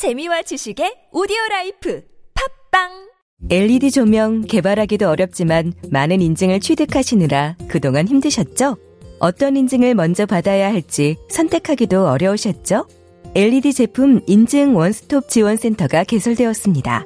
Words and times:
재미와 0.00 0.40
지식의 0.40 1.10
오디오 1.12 1.36
life 1.50 2.02
팟빵 2.70 2.88
LED 3.50 3.90
조명 3.90 4.40
개발하기도 4.40 5.06
어렵지만 5.06 5.74
많은 5.90 6.22
인증을 6.22 6.60
취득하시느라 6.60 7.56
그동안 7.68 8.08
힘드셨죠? 8.08 8.78
어떤 9.18 9.58
인증을 9.58 9.94
먼저 9.94 10.24
받아야 10.24 10.72
할지 10.72 11.18
선택하기도 11.28 12.08
어려우셨죠? 12.08 12.88
LED 13.34 13.74
제품 13.74 14.22
인증 14.26 14.74
원스톱 14.74 15.28
지원센터가 15.28 16.04
개설되었습니다. 16.04 17.04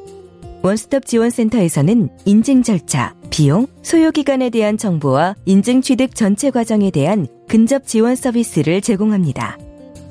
원스톱 0.63 1.05
지원센터에서는 1.05 2.11
인증 2.27 2.63
절차, 2.63 3.17
비용, 3.29 3.67
소요 3.83 4.13
기간에 4.13 4.51
대한 4.51 4.79
정보와 4.79 5.35
인증 5.47 5.83
취득 5.83 6.15
전체 6.15 6.53
과정에 6.53 6.93
대한 6.93 7.27
근접 7.49 7.89
지원 7.89 8.15
서비스를 8.15 8.81
제공합니다. 8.83 9.59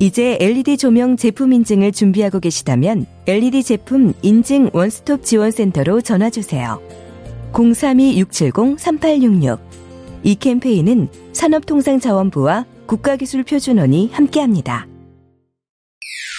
이제 0.04 0.38
LED 0.41 0.75
조명 0.75 1.15
제품 1.15 1.54
인증을 1.54 1.93
준비하고 1.93 2.41
계시다면 2.41 3.05
LED 3.25 3.63
제품 3.63 4.13
인증 4.21 4.70
원스톱 4.73 5.23
지원센터로 5.23 6.02
전화 6.02 6.30
주세요. 6.30 6.81
032-670-3866. 7.53 9.59
이 10.23 10.35
캠페인은 10.35 11.08
산업통상자원부와 11.31 12.66
국가기술표준원이 12.85 14.09
함께합니다. 14.11 14.88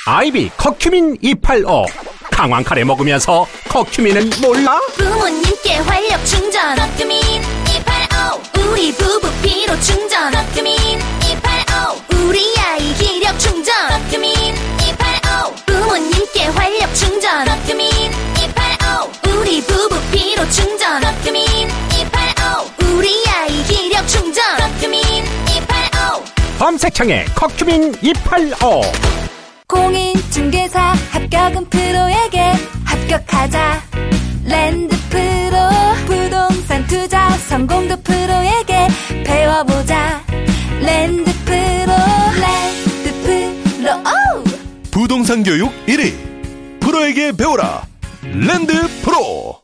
아이비 0.08 0.50
커큐민 0.58 1.16
285 1.22 1.86
강황 2.30 2.62
카레 2.64 2.84
먹으면서 2.84 3.46
커큐민은 3.70 4.28
몰라? 4.42 4.78
부모님께 4.98 5.76
활력 5.76 6.22
충전 6.26 6.76
커큐민 6.76 7.18
285 7.22 8.72
우리 8.72 8.92
부부 8.92 9.26
피로 9.40 9.74
충전 9.80 10.32
커큐민 10.32 10.74
285 10.76 11.23
우리 12.26 12.40
아이 12.58 12.94
기력 12.94 13.38
충전. 13.38 13.74
커큐민 13.88 14.32
285 14.34 15.54
부모님께 15.66 16.44
활력 16.46 16.94
충전. 16.94 17.44
커큐민 17.44 17.90
285 17.90 19.38
우리 19.40 19.60
부부 19.62 20.00
피로 20.10 20.48
충전. 20.50 21.00
커큐민 21.02 21.44
285 21.46 22.96
우리 22.96 23.10
아이 23.28 23.62
기력 23.64 24.06
충전. 24.08 24.42
커큐민 24.58 25.02
285 25.02 26.24
검색창에 26.58 27.24
커큐민 27.34 27.94
285 28.02 28.80
공인중개사 29.66 30.94
합격은 31.10 31.68
프로에게 31.68 32.52
합격하자. 32.84 33.82
랜드 34.44 34.96
프로. 35.10 35.58
부동산 36.06 36.86
투자 36.86 37.28
성공도 37.48 37.96
프로 38.02 38.13
부동산 45.34 45.42
교육 45.42 45.72
1위 45.86 46.80
프로에게 46.80 47.32
배워라 47.32 47.84
랜드 48.22 48.72
프로 49.02 49.62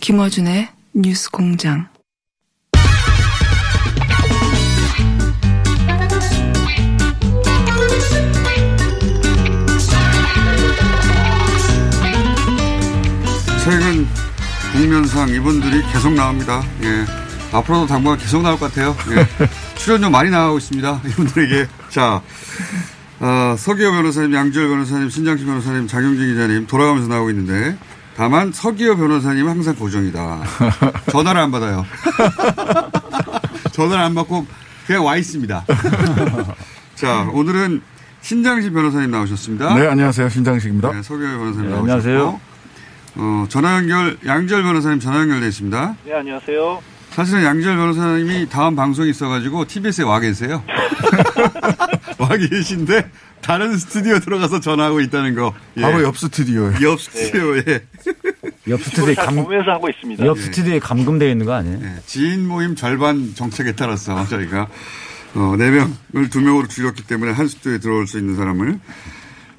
김어준의 0.00 0.68
뉴스 0.94 1.28
공장. 1.32 1.95
국면상 14.76 15.30
이분들이 15.30 15.82
계속 15.90 16.12
나옵니다. 16.12 16.62
예. 16.82 17.06
앞으로도 17.50 17.86
당분간 17.86 18.18
계속 18.18 18.42
나올 18.42 18.58
것 18.58 18.66
같아요. 18.68 18.94
예. 19.10 19.46
출연료 19.74 20.10
많이 20.10 20.28
나가고 20.28 20.58
있습니다. 20.58 21.00
이분들에게. 21.08 21.66
자, 21.88 22.20
어, 23.18 23.56
서기호 23.58 23.90
변호사님, 23.92 24.34
양지열 24.34 24.68
변호사님, 24.68 25.08
신장식 25.08 25.46
변호사님, 25.46 25.86
장영진 25.86 26.28
기자님 26.28 26.66
돌아가면서 26.66 27.08
나오고 27.08 27.30
있는데 27.30 27.78
다만 28.18 28.52
서기호 28.52 28.98
변호사님은 28.98 29.50
항상 29.50 29.74
고정이다. 29.76 30.42
전화를 31.10 31.40
안 31.40 31.50
받아요. 31.50 31.86
전화를 33.72 34.04
안 34.04 34.14
받고 34.14 34.46
그냥 34.86 35.06
와 35.06 35.16
있습니다. 35.16 35.64
자, 36.96 37.26
오늘은 37.32 37.80
신장식 38.20 38.74
변호사님 38.74 39.10
나오셨습니다. 39.10 39.74
네, 39.74 39.86
안녕하세요. 39.86 40.28
신장식입니다. 40.28 40.92
네, 40.92 41.02
서기호 41.02 41.28
변호사님 41.38 41.62
네, 41.62 41.76
나오셨고. 41.76 41.80
안녕하세요. 41.80 42.55
어, 43.16 43.46
전화 43.48 43.76
연결, 43.76 44.18
양지열 44.26 44.62
변호사님 44.62 45.00
전화 45.00 45.20
연결돼 45.20 45.48
있습니다. 45.48 45.96
네, 46.04 46.14
안녕하세요. 46.14 46.82
사실은 47.10 47.44
양지열 47.44 47.76
변호사님이 47.76 48.48
다음 48.50 48.76
방송이 48.76 49.08
있어가지고 49.10 49.64
TBS에 49.66 50.04
와 50.04 50.20
계세요. 50.20 50.62
와 52.18 52.28
계신데 52.28 53.10
다른 53.40 53.76
스튜디오 53.78 54.18
들어가서 54.18 54.60
전화하고 54.60 55.00
있다는 55.00 55.34
거. 55.34 55.54
예. 55.78 55.80
바로 55.82 56.02
옆 56.02 56.18
스튜디오에. 56.18 56.74
옆 56.82 57.00
스튜디오에. 57.00 57.62
옆 58.68 58.82
스튜디오에 58.82 59.14
잘 59.14 59.26
감, 59.26 59.36
보면서 59.36 59.70
하고 59.70 59.88
있습니다. 59.88 60.26
옆 60.26 60.36
예. 60.36 60.42
스튜디오에 60.42 60.78
감금되어 60.78 61.30
있는 61.30 61.46
거 61.46 61.54
아니에요? 61.54 61.78
예, 61.82 61.94
지인 62.04 62.46
모임 62.46 62.74
절반 62.74 63.32
정책에 63.34 63.72
따라서 63.72 64.26
저희가 64.26 64.68
어, 65.34 65.54
4명을 65.56 66.28
2명으로 66.28 66.68
줄였기 66.68 67.04
때문에 67.06 67.32
한 67.32 67.48
스튜디오에 67.48 67.78
들어올 67.78 68.06
수 68.06 68.18
있는 68.18 68.36
사람을. 68.36 68.78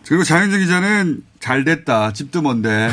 그리고 0.07 0.23
장현진 0.23 0.59
기자는 0.59 1.23
잘 1.39 1.65
됐다. 1.65 2.13
집도 2.13 2.41
먼데. 2.41 2.89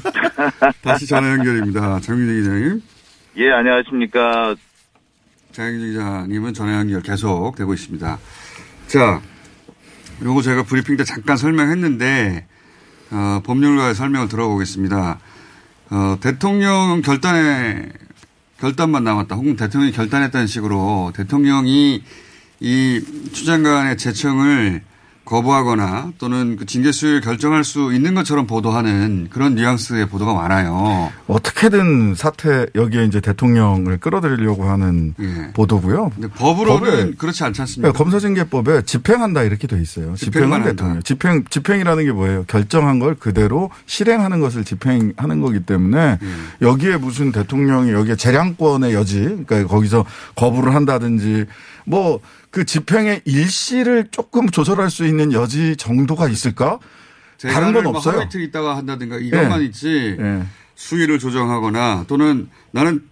다시 0.82 1.06
전화 1.06 1.30
연결입니다. 1.30 2.00
장현진 2.00 2.40
기자님. 2.42 2.82
예, 3.38 3.50
안녕하십니까. 3.52 4.54
장영진 5.52 5.92
기자님은 5.92 6.52
전화 6.52 6.74
연결 6.74 7.00
계속 7.02 7.54
되고 7.56 7.72
있습니다. 7.72 8.18
자, 8.86 9.22
요거 10.22 10.42
제가 10.42 10.64
브리핑 10.64 10.98
때 10.98 11.04
잠깐 11.04 11.38
설명했는데, 11.38 12.46
어, 13.12 13.40
법률가의 13.42 13.94
설명을 13.94 14.28
들어보겠습니다. 14.28 15.18
어, 15.88 16.18
대통령 16.20 17.00
결단에, 17.00 17.88
결단만 18.60 19.04
남았다. 19.04 19.36
혹은 19.36 19.56
대통령이 19.56 19.92
결단했다는 19.92 20.46
식으로 20.46 21.12
대통령이 21.16 22.02
이 22.60 23.00
추장관의 23.32 23.96
제청을 23.96 24.82
거부하거나 25.26 26.12
또는 26.18 26.56
그 26.56 26.64
징계 26.64 26.92
수위를 26.92 27.20
결정할 27.20 27.64
수 27.64 27.92
있는 27.92 28.14
것처럼 28.14 28.46
보도하는 28.46 29.26
그런 29.30 29.56
뉘앙스의 29.56 30.08
보도가 30.08 30.32
많아요. 30.32 31.12
어떻게든 31.26 32.14
사태 32.14 32.66
여기에 32.74 33.04
이제 33.04 33.20
대통령을 33.20 33.98
끌어들이려고 33.98 34.64
하는 34.64 35.14
예. 35.20 35.52
보도고요. 35.52 36.12
법으로는 36.36 37.16
그렇지 37.16 37.44
않지 37.44 37.60
않습니까? 37.60 37.92
네, 37.92 37.98
검사징계법에 37.98 38.82
집행한다 38.82 39.42
이렇게 39.42 39.66
돼 39.66 39.80
있어요. 39.80 40.14
한다. 40.52 40.70
대통령. 40.70 41.02
집행 41.02 41.44
집행이라는 41.50 42.04
게 42.04 42.12
뭐예요? 42.12 42.44
결정한 42.44 43.00
걸 43.00 43.16
그대로 43.16 43.70
실행하는 43.86 44.40
것을 44.40 44.64
집행하는 44.64 45.40
거기 45.40 45.60
때문에 45.60 46.18
음. 46.22 46.48
여기에 46.62 46.98
무슨 46.98 47.32
대통령이 47.32 47.92
여기에 47.92 48.16
재량권의 48.16 48.94
여지, 48.94 49.20
그러니까 49.46 49.66
거기서 49.66 50.04
거부를 50.36 50.74
한다든지 50.74 51.46
뭐 51.84 52.20
그 52.56 52.64
집행의 52.64 53.20
일시를 53.26 54.08
조금 54.10 54.48
조절할 54.48 54.88
수 54.88 55.04
있는 55.06 55.30
여지 55.34 55.76
정도가 55.76 56.26
있을까? 56.30 56.78
다른 57.38 57.74
건 57.74 57.86
없어요. 57.88 58.14
하루 58.14 58.24
이틀 58.24 58.40
있다가 58.40 58.78
한다든가 58.78 59.18
이것만 59.18 59.60
예. 59.60 59.64
있지 59.66 60.16
예. 60.18 60.42
수위를 60.74 61.18
조정하거나 61.18 62.06
또는 62.08 62.48
나는 62.70 63.02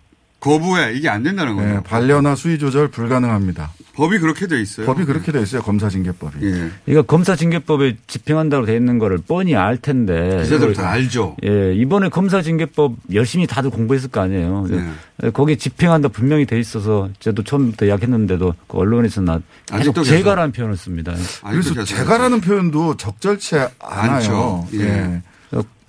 거부해 0.41 0.95
이게 0.95 1.11
안 1.11 1.23
된다는 1.23 1.57
거예요. 1.57 1.75
네, 1.75 1.83
반려나 1.83 2.37
수위 2.37 2.59
조절 2.59 2.89
불가능합니다. 2.89 3.71
법이 3.97 4.19
그렇게 4.19 4.47
돼 4.47 4.61
있어요. 4.61 4.87
법이 4.87 5.05
그렇게 5.05 5.31
돼 5.33 5.41
있어요. 5.41 5.63
검사징계법이. 5.63 6.45
예. 6.47 6.71
이거 6.87 7.03
검사징계법에 7.03 7.97
집행한다고 8.07 8.67
돼 8.67 8.77
있는 8.77 8.99
거를 8.99 9.19
뻔히 9.19 9.55
알 9.55 9.77
텐데. 9.77 10.41
기자들 10.43 10.73
다 10.75 10.91
알죠. 10.91 11.37
예, 11.45 11.75
이번에 11.75 12.09
검사징계법 12.09 12.95
열심히 13.13 13.47
다들 13.47 13.71
공부했을 13.71 14.11
거 14.11 14.21
아니에요. 14.21 14.67
네. 14.69 15.31
거기에 15.31 15.57
집행한다 15.57 16.09
분명히 16.09 16.45
돼 16.45 16.59
있어서 16.59 17.09
저도 17.21 17.45
처음부터 17.45 17.87
이야기했는데도 17.87 18.55
그 18.67 18.79
언론에서 18.79 19.21
나 19.21 19.41
아직도 19.71 19.93
계속 19.93 19.95
계속. 20.03 20.05
제가라는 20.05 20.53
표현을 20.53 20.77
씁니다. 20.77 21.15
그래서 21.49 21.85
제가라는 21.85 22.41
표현도 22.41 22.97
적절치 22.97 23.57
않아요. 23.79 24.17
않죠. 24.17 24.69
예. 24.75 24.81
예. 24.81 25.23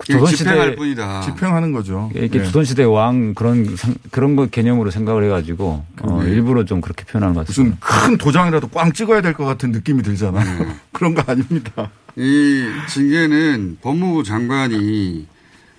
조선시대 0.04 0.36
집행할 0.44 0.76
뿐이다. 0.76 1.20
집행하는 1.22 1.72
거죠. 1.72 2.10
이렇게 2.14 2.38
예. 2.40 2.44
조선시대 2.44 2.84
왕 2.84 3.34
그런 3.34 3.76
상- 3.76 3.94
그런 4.10 4.36
거 4.36 4.46
개념으로 4.46 4.90
생각을 4.90 5.24
해가지고 5.24 5.84
어, 6.02 6.22
네. 6.22 6.30
일부러 6.30 6.64
좀 6.64 6.80
그렇게 6.80 7.04
표현하는 7.04 7.34
것 7.34 7.46
같습니다. 7.46 7.76
무슨 7.80 8.08
큰 8.08 8.18
도장이라도 8.18 8.68
꽝 8.68 8.92
찍어야 8.92 9.22
될 9.22 9.32
것 9.32 9.44
같은 9.44 9.72
느낌이 9.72 10.02
들잖아요. 10.02 10.64
네. 10.64 10.76
그런 10.92 11.14
거 11.14 11.22
아닙니다. 11.26 11.90
이 12.16 12.66
징계는 12.88 13.78
법무부 13.82 14.22
장관이 14.22 15.26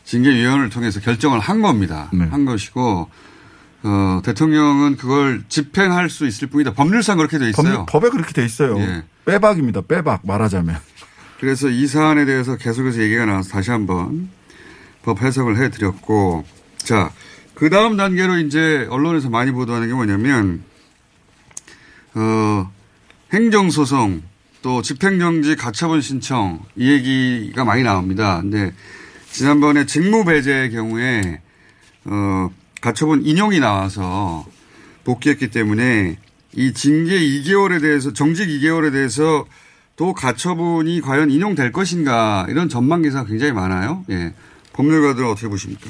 징계위원회를 0.03 0.69
통해서 0.69 0.99
결정을 0.99 1.39
한 1.39 1.61
겁니다. 1.61 2.09
네. 2.13 2.25
한 2.25 2.45
것이고 2.45 3.09
어, 3.83 4.21
대통령은 4.25 4.97
그걸 4.97 5.43
집행할 5.47 6.09
수 6.09 6.25
있을 6.25 6.47
뿐이다. 6.49 6.73
법률상 6.73 7.17
그렇게 7.17 7.37
돼 7.37 7.49
있어요. 7.49 7.85
법, 7.85 8.01
법에 8.01 8.09
그렇게 8.09 8.33
돼 8.33 8.43
있어요. 8.43 8.77
예. 8.79 9.03
빼박입니다. 9.25 9.81
빼박 9.81 10.21
말하자면. 10.25 10.75
그래서 11.39 11.69
이 11.69 11.85
사안에 11.85 12.25
대해서 12.25 12.57
계속해서 12.57 13.01
얘기가 13.01 13.25
나와서 13.25 13.49
다시 13.49 13.71
한번 13.71 14.29
법 15.03 15.21
해석을 15.21 15.57
해드렸고, 15.57 16.43
자, 16.77 17.11
그 17.53 17.69
다음 17.69 17.95
단계로 17.97 18.39
이제 18.39 18.87
언론에서 18.89 19.29
많이 19.29 19.51
보도하는 19.51 19.87
게 19.87 19.93
뭐냐면, 19.93 20.63
어, 22.15 22.71
행정소송 23.33 24.23
또 24.61 24.81
집행정지 24.81 25.55
가처분 25.55 26.01
신청 26.01 26.59
이 26.75 26.91
얘기가 26.91 27.63
많이 27.63 27.83
나옵니다. 27.83 28.41
근데 28.41 28.73
지난번에 29.31 29.85
직무배제의 29.85 30.71
경우에, 30.71 31.41
어, 32.05 32.49
가처분 32.81 33.25
인용이 33.25 33.59
나와서 33.59 34.45
복귀했기 35.03 35.49
때문에 35.49 36.17
이 36.55 36.73
징계 36.73 37.19
2개월에 37.19 37.79
대해서 37.81 38.11
정직 38.13 38.47
2개월에 38.47 38.91
대해서 38.91 39.45
또 39.97 40.13
가처분이 40.13 41.01
과연 41.01 41.31
인용될 41.31 41.71
것인가 41.71 42.45
이런 42.49 42.69
전망 42.69 43.01
기사가 43.01 43.25
굉장히 43.27 43.51
많아요. 43.51 44.05
예. 44.11 44.31
법률가들은 44.73 45.27
어떻게 45.27 45.47
보십니까? 45.47 45.89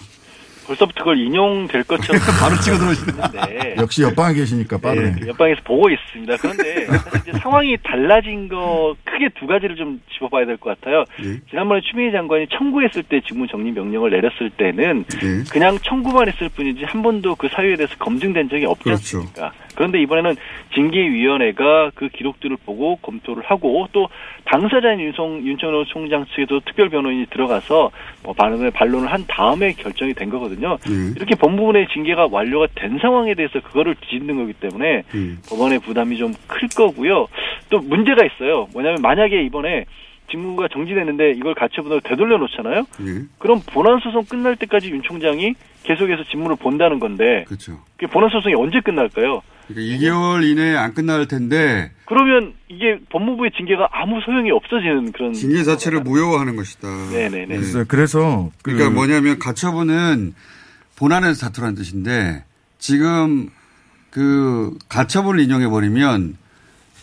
벌써부터 0.66 1.00
그걸 1.00 1.18
인용될 1.20 1.84
것처럼 1.84 2.22
바로 2.40 2.60
치고 2.60 2.78
들어오시네. 2.78 3.14
네. 3.48 3.76
역시 3.78 4.02
옆방에 4.04 4.34
계시니까 4.34 4.78
빠르네. 4.78 5.16
네, 5.22 5.28
옆방에서 5.28 5.62
보고 5.64 5.90
있습니다. 5.90 6.38
그런데 6.38 6.86
사실 6.86 7.20
이제 7.30 7.40
상황이 7.40 7.78
달라진 7.84 8.48
거 8.50 8.96
크게 9.06 9.30
두 9.40 9.46
가지를 9.48 9.76
좀 9.78 10.02
짚어봐야 10.14 10.46
될 10.46 10.58
것 10.58 10.78
같아요. 10.80 11.04
네. 11.22 11.40
지난번에 11.50 11.82
추미애 11.90 12.12
장관이 12.12 12.48
청구했을 12.58 13.04
때 13.04 13.22
직무 13.28 13.48
정리 13.48 13.72
명령을 13.72 14.10
내렸을 14.12 14.50
때는 14.58 15.06
네. 15.22 15.44
그냥 15.52 15.78
청구만 15.84 16.28
했을 16.30 16.50
뿐이지 16.50 16.84
한 16.86 17.02
번도 17.02 17.36
그 17.36 17.48
사유에 17.50 17.76
대해서 17.76 17.94
검증된 18.00 18.50
적이 18.50 18.66
없지 18.66 18.84
그렇죠. 18.84 19.18
않습니까? 19.20 19.52
그런데 19.78 20.02
이번에는 20.02 20.36
징계위원회가 20.74 21.92
그 21.94 22.10
기록들을 22.10 22.58
보고 22.66 22.96
검토를 22.98 23.44
하고 23.46 23.88
또 23.92 24.10
당사자인 24.46 25.00
윤성, 25.00 25.46
윤청호 25.46 25.86
총장 25.86 26.26
측에도 26.26 26.60
특별 26.62 26.90
변호인이 26.90 27.28
들어가서 27.28 27.92
뭐 28.24 28.34
반론을, 28.34 28.72
반론을 28.72 29.12
한 29.12 29.24
다음에 29.28 29.74
결정이 29.74 30.16
된 30.16 30.30
거거든요. 30.32 30.78
네. 30.88 31.14
이렇게 31.16 31.36
법무부의 31.36 31.88
징계가 31.94 32.30
완료가 32.32 32.68
된 32.74 32.98
상황에 33.00 33.36
대해서 33.36 33.60
그거를 33.60 33.96
뒤집는 34.02 34.36
거기 34.38 34.54
때문에 34.54 35.04
음. 35.14 35.38
법원의 35.50 35.80
부담이 35.80 36.18
좀 36.18 36.34
클 36.48 36.68
거고요. 36.76 37.28
또 37.70 37.80
문제가 37.80 38.26
있어요. 38.26 38.68
뭐냐면 38.74 39.02
만약에 39.02 39.44
이번에 39.44 39.86
직무가 40.30 40.68
정지됐는데 40.68 41.32
이걸 41.32 41.54
가처분으로 41.54 42.02
되돌려 42.02 42.38
놓잖아요. 42.38 42.80
예. 43.02 43.26
그럼 43.38 43.62
본안 43.72 44.00
소송 44.00 44.26
끝날 44.26 44.56
때까지 44.56 44.90
윤 44.90 45.02
총장이 45.02 45.54
계속해서 45.84 46.24
직무를 46.26 46.56
본다는 46.58 47.00
건데 47.00 47.46
그렇죠. 47.48 47.80
그 47.98 48.08
본안 48.08 48.30
소송이 48.30 48.56
언제 48.56 48.80
끝날까요? 48.82 49.42
그러니까 49.68 49.98
2개월 49.98 50.44
이내에 50.50 50.76
안 50.76 50.94
끝날 50.94 51.28
텐데 51.28 51.92
그러면 52.06 52.54
이게 52.70 53.00
법무부의 53.12 53.52
징계가 53.58 53.90
아무 53.92 54.20
소용이 54.22 54.50
없어지는 54.52 55.12
그런 55.12 55.34
징계 55.34 55.64
자체를 55.64 56.02
무효화하는 56.02 56.56
것이다. 56.56 56.88
네네네. 57.12 57.48
그래서, 57.48 57.84
그래서 57.88 58.52
그 58.62 58.74
그러니까 58.74 58.90
뭐냐면 58.92 59.40
가처분은 59.40 60.34
본안에서 60.96 61.48
다투라는 61.48 61.76
뜻인데 61.76 62.44
지금 62.80 63.50
그 64.10 64.78
가처분을 64.90 65.44
인용해 65.44 65.68
버리면 65.68 66.38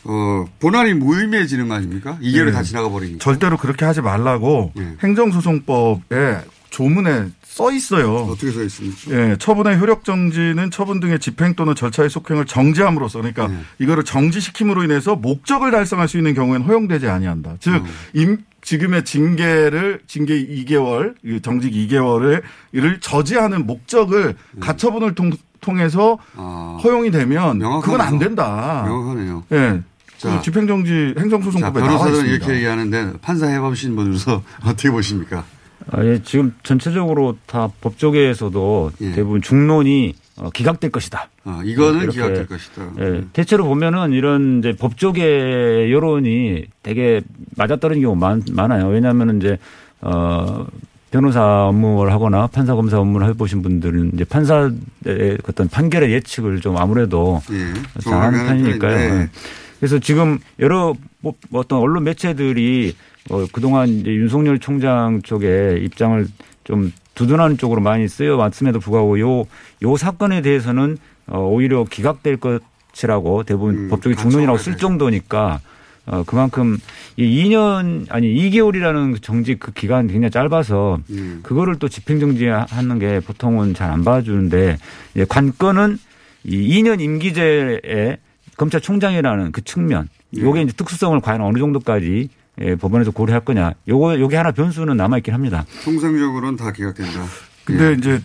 어 0.06 0.44
본안이 0.60 0.94
무의미해지는 0.94 1.68
거 1.68 1.74
아닙니까? 1.74 2.18
2개월이 2.20 2.46
네. 2.46 2.52
다 2.52 2.62
지나가 2.62 2.88
버리니까. 2.88 3.18
절대로 3.18 3.56
그렇게 3.56 3.84
하지 3.84 4.00
말라고 4.02 4.72
예. 4.78 4.96
행정소송법에 5.02 6.40
조문에 6.74 7.28
써 7.44 7.70
있어요. 7.70 8.12
어떻게 8.16 8.50
써 8.50 8.60
있습니까? 8.64 9.12
예, 9.12 9.36
처분의 9.38 9.78
효력 9.78 10.02
정지는 10.02 10.72
처분 10.72 10.98
등의 10.98 11.20
집행 11.20 11.54
또는 11.54 11.76
절차의 11.76 12.10
속행을 12.10 12.46
정지함으로써 12.46 13.20
그러니까 13.20 13.46
네. 13.46 13.60
이거를 13.78 14.02
정지시킴으로 14.02 14.82
인해서 14.82 15.14
목적을 15.14 15.70
달성할 15.70 16.08
수 16.08 16.18
있는 16.18 16.34
경우에는 16.34 16.66
허용되지 16.66 17.06
아니한다. 17.06 17.54
즉 17.60 17.74
음. 17.74 17.84
임, 18.14 18.38
지금의 18.62 19.04
징계를 19.04 20.00
징계 20.08 20.34
2개월, 20.44 21.14
이 21.24 21.40
정직 21.40 21.72
2개월을 21.72 22.42
이를 22.72 22.98
저지하는 22.98 23.66
목적을 23.66 24.34
가처분을 24.58 25.14
통, 25.14 25.30
통해서 25.60 26.18
네. 26.32 26.38
아, 26.38 26.80
허용이 26.82 27.12
되면 27.12 27.58
명확하네요. 27.58 27.80
그건 27.82 28.00
안 28.00 28.18
된다. 28.18 28.82
명확하네요. 28.84 29.44
예. 29.52 29.80
자. 30.18 30.36
그 30.38 30.42
집행정지 30.42 31.12
자, 31.14 31.20
행정소송법에 31.20 31.80
나와 31.80 31.98
변호사들은. 31.98 32.30
이렇게 32.30 32.54
얘기하는데 32.54 33.12
판사 33.22 33.46
해보신 33.46 33.94
분으로서 33.94 34.42
어떻게 34.66 34.90
보십니까? 34.90 35.44
아, 35.90 36.04
예, 36.04 36.20
지금 36.22 36.54
전체적으로 36.62 37.36
다 37.46 37.70
법조계에서도 37.80 38.92
예. 39.00 39.12
대부분 39.12 39.42
중론이 39.42 40.14
어, 40.36 40.50
기각될 40.50 40.90
것이다. 40.90 41.28
아, 41.44 41.62
이거는 41.64 42.02
이렇게, 42.02 42.12
기각될 42.12 42.46
것이다. 42.46 42.90
예, 43.00 43.24
대체로 43.32 43.64
보면은 43.64 44.12
이런 44.12 44.58
이제 44.58 44.72
법조계 44.72 45.92
여론이 45.92 46.66
되게 46.82 47.20
맞아떨어진 47.56 48.02
경우 48.02 48.16
많, 48.16 48.42
많아요. 48.50 48.88
왜냐하면 48.88 49.36
이제 49.36 49.58
어 50.00 50.66
변호사 51.10 51.66
업무를 51.68 52.12
하거나 52.12 52.48
판사 52.48 52.74
검사 52.74 52.98
업무를 52.98 53.28
해보신 53.28 53.62
분들은 53.62 54.10
이제 54.14 54.24
판사의 54.24 55.38
어떤 55.48 55.68
판결의 55.68 56.10
예측을 56.12 56.60
좀 56.60 56.76
아무래도 56.76 57.40
예, 57.52 58.00
잘하는 58.00 58.40
하는 58.40 58.64
편이니까요. 58.64 58.98
예. 58.98 59.30
그래서 59.78 59.98
지금 60.00 60.38
여러 60.58 60.94
뭐 61.20 61.34
어떤 61.52 61.78
언론 61.78 62.04
매체들이 62.04 62.96
어, 63.30 63.44
그동안 63.52 63.88
이제 63.88 64.12
윤석열 64.14 64.58
총장 64.58 65.22
쪽에 65.22 65.78
입장을 65.82 66.26
좀 66.64 66.92
두둔하는 67.14 67.56
쪽으로 67.58 67.80
많이 67.80 68.08
쓰여 68.08 68.36
왔음에도 68.36 68.80
불구하고 68.80 69.20
요, 69.20 69.46
요 69.82 69.96
사건에 69.96 70.42
대해서는 70.42 70.98
어, 71.26 71.40
오히려 71.40 71.84
기각될 71.84 72.38
것이라고 72.38 73.44
대부분 73.44 73.74
음, 73.76 73.88
법조계 73.88 74.16
중론이라고 74.16 74.58
쓸. 74.58 74.76
정도니까 74.76 75.60
어, 76.06 76.22
그만큼 76.26 76.76
이 77.16 77.44
2년 77.44 78.06
아니 78.10 78.26
2개월이라는 78.34 79.22
정직 79.22 79.58
그 79.58 79.72
기간이 79.72 80.12
굉장히 80.12 80.30
짧아서 80.30 80.98
음. 81.10 81.40
그거를 81.42 81.78
또 81.78 81.88
집행정지하는 81.88 82.98
게 82.98 83.20
보통은 83.20 83.72
잘 83.72 83.90
안 83.90 84.04
봐주는데 84.04 84.76
예, 85.16 85.24
관건은 85.24 85.98
이 86.44 86.82
2년 86.82 87.00
임기제의 87.00 88.18
검찰총장이라는 88.58 89.52
그 89.52 89.62
측면 89.64 90.08
예. 90.36 90.42
요게 90.42 90.62
이제 90.62 90.72
특수성을 90.76 91.18
과연 91.20 91.40
어느 91.40 91.58
정도까지 91.58 92.28
예, 92.60 92.76
법원에서 92.76 93.10
고려할 93.10 93.44
거냐 93.44 93.72
요거 93.88 94.20
요게 94.20 94.36
하나 94.36 94.52
변수는 94.52 94.96
남아 94.96 95.18
있긴 95.18 95.34
합니다. 95.34 95.64
통상적으로는 95.84 96.56
다 96.56 96.72
기각된다. 96.72 97.24
근데 97.64 97.90
예. 97.90 97.92
이제 97.92 98.22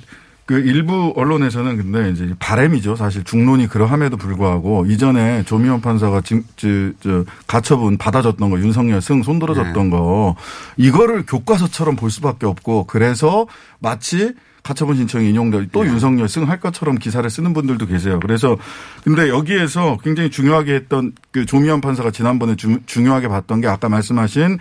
그 0.50 0.58
일부 0.58 1.14
언론에서는 1.16 1.78
근데 1.78 2.10
이제 2.10 2.34
바램이죠. 2.40 2.96
사실 2.96 3.24
중론이 3.24 3.68
그러함에도 3.68 4.18
불구하고 4.18 4.88
이전에 4.88 5.44
조미원 5.44 5.80
판사가 5.80 6.22
징, 6.22 6.44
저, 6.56 6.68
저 7.02 7.24
가처분 7.46 8.00
받아줬던 8.00 8.50
거 8.50 8.60
윤석열 8.60 9.00
승 9.00 9.22
손들어줬던 9.22 9.84
네. 9.84 9.90
거 9.92 10.36
이거를 10.76 11.24
교과서처럼 11.28 11.96
볼 11.96 12.10
수밖에 12.10 12.48
없고 12.48 12.86
그래서 12.86 13.46
마치 13.78 14.34
가처분 14.64 14.96
신청이 14.98 15.30
인용돼 15.30 15.68
또 15.72 15.84
네. 15.84 15.90
윤석열 15.92 16.28
승할 16.28 16.60
것처럼 16.60 16.98
기사를 16.98 17.28
쓰는 17.30 17.54
분들도 17.54 17.88
계세요. 17.88 18.20
그래서 18.22 18.58
근데 19.04 19.30
여기에서 19.30 19.98
굉장히 20.04 20.30
중요하게 20.30 20.74
했던 20.76 21.14
그 21.32 21.46
조미원 21.46 21.82
판사가 21.82 22.12
지난번에 22.12 22.56
주- 22.56 22.80
중요하게 22.86 23.28
봤던 23.30 23.62
게 23.62 23.68
아까 23.68 23.90
말씀하신 23.90 24.60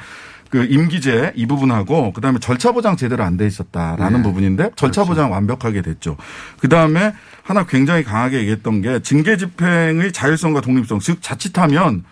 그 0.50 0.64
임기제 0.64 1.32
이 1.36 1.46
부분하고 1.46 2.12
그다음에 2.14 2.38
절차 2.38 2.72
보장 2.72 2.96
제대로 2.96 3.22
안 3.22 3.36
돼 3.36 3.46
있었다라는 3.46 4.18
네. 4.18 4.22
부분인데 4.22 4.70
절차 4.76 5.04
보장 5.04 5.30
완벽하게 5.30 5.82
됐죠. 5.82 6.16
그다음에 6.60 7.12
하나 7.42 7.66
굉장히 7.66 8.02
강하게 8.02 8.38
얘기했던 8.38 8.80
게 8.82 9.00
징계 9.00 9.36
집행의 9.36 10.12
자율성과 10.12 10.62
독립성 10.62 11.00
즉 11.00 11.18
자칫하면 11.20 12.04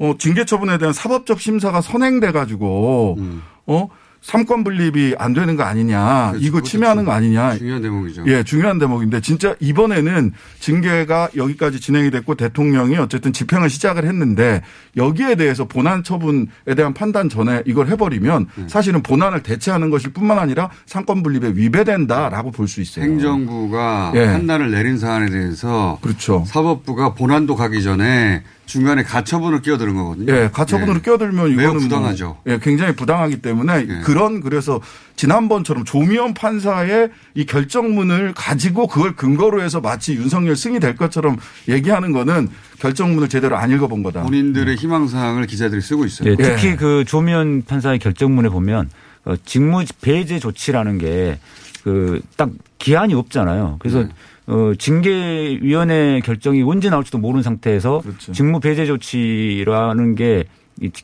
어 0.00 0.14
징계 0.18 0.44
처분에 0.44 0.78
대한 0.78 0.92
사법적 0.92 1.40
심사가 1.40 1.80
선행돼 1.80 2.32
가지고 2.32 3.16
음. 3.18 3.42
어 3.66 3.88
삼권 4.22 4.64
분립이 4.64 5.14
안 5.18 5.32
되는 5.32 5.56
거 5.56 5.62
아니냐 5.62 6.30
그렇죠. 6.32 6.46
이거 6.46 6.60
침해하는 6.62 7.04
거 7.04 7.12
아니냐 7.12 7.56
중요한 7.56 7.82
대목이죠. 7.82 8.24
예, 8.26 8.42
중요한 8.42 8.78
대목인데 8.78 9.20
진짜 9.20 9.54
이번에는 9.60 10.32
징계가 10.60 11.30
여기까지 11.36 11.80
진행이 11.80 12.10
됐고 12.10 12.34
대통령이 12.34 12.96
어쨌든 12.98 13.32
집행을 13.32 13.70
시작을 13.70 14.04
했는데 14.04 14.62
여기에 14.96 15.36
대해서 15.36 15.64
본안 15.64 16.04
처분에 16.04 16.46
대한 16.76 16.92
판단 16.94 17.28
전에 17.28 17.62
이걸 17.66 17.88
해버리면 17.88 18.46
네. 18.56 18.64
사실은 18.68 19.02
본안을 19.02 19.42
대체하는 19.42 19.90
것일 19.90 20.12
뿐만 20.12 20.38
아니라 20.38 20.70
상권 20.86 21.22
분립에 21.22 21.52
위배된다라고 21.54 22.50
볼 22.50 22.70
수 22.70 22.80
있어요. 22.80 23.04
행정부가 23.04 24.12
예. 24.14 24.26
판단을 24.26 24.70
내린 24.70 24.96
사안에 24.96 25.28
대해서 25.30 25.98
그렇죠. 26.02 26.44
사법부가 26.46 27.14
본안도 27.14 27.56
가기 27.56 27.82
전에 27.82 28.44
중간에 28.70 29.02
가처분을 29.02 29.62
끼어드는 29.62 29.94
거거든요. 29.94 30.32
예, 30.32 30.48
가처분으로 30.52 30.98
예. 30.98 31.02
끼어들면 31.02 31.56
매우 31.56 31.70
이거는 31.70 31.80
부당하죠. 31.80 32.26
뭐, 32.26 32.42
예, 32.46 32.58
굉장히 32.62 32.94
부당하기 32.94 33.42
때문에 33.42 33.86
예. 33.88 34.00
그런 34.04 34.40
그래서 34.40 34.80
지난번처럼 35.16 35.84
조미연 35.84 36.34
판사의 36.34 37.10
이 37.34 37.44
결정문을 37.46 38.32
가지고 38.34 38.86
그걸 38.86 39.16
근거로 39.16 39.62
해서 39.62 39.80
마치 39.80 40.14
윤석열 40.14 40.54
승이 40.56 40.78
될 40.80 40.96
것처럼 40.96 41.36
얘기하는 41.68 42.12
거는 42.12 42.48
결정문을 42.78 43.28
제대로 43.28 43.56
안 43.56 43.70
읽어본 43.72 44.02
거다. 44.04 44.22
본인들의 44.22 44.76
희망사항을 44.76 45.46
기자들이 45.46 45.80
쓰고 45.80 46.04
있어요. 46.06 46.30
예, 46.30 46.36
특히 46.36 46.68
예. 46.68 46.76
그 46.76 47.04
조미연 47.06 47.64
판사의 47.66 47.98
결정문에 47.98 48.48
보면 48.48 48.88
어, 49.24 49.34
직무 49.44 49.84
배제 50.00 50.38
조치라는 50.38 50.98
게 50.98 51.38
그 51.82 52.20
딱 52.36 52.50
기한이 52.78 53.14
없잖아요. 53.14 53.76
그래서 53.78 54.00
네. 54.02 54.08
어, 54.50 54.72
징계위원회 54.76 56.20
결정이 56.24 56.62
언제 56.62 56.90
나올지도 56.90 57.18
모르는 57.18 57.42
상태에서 57.42 58.00
그렇죠. 58.00 58.32
직무 58.32 58.60
배제 58.60 58.84
조치라는 58.86 60.14
게이 60.16 60.44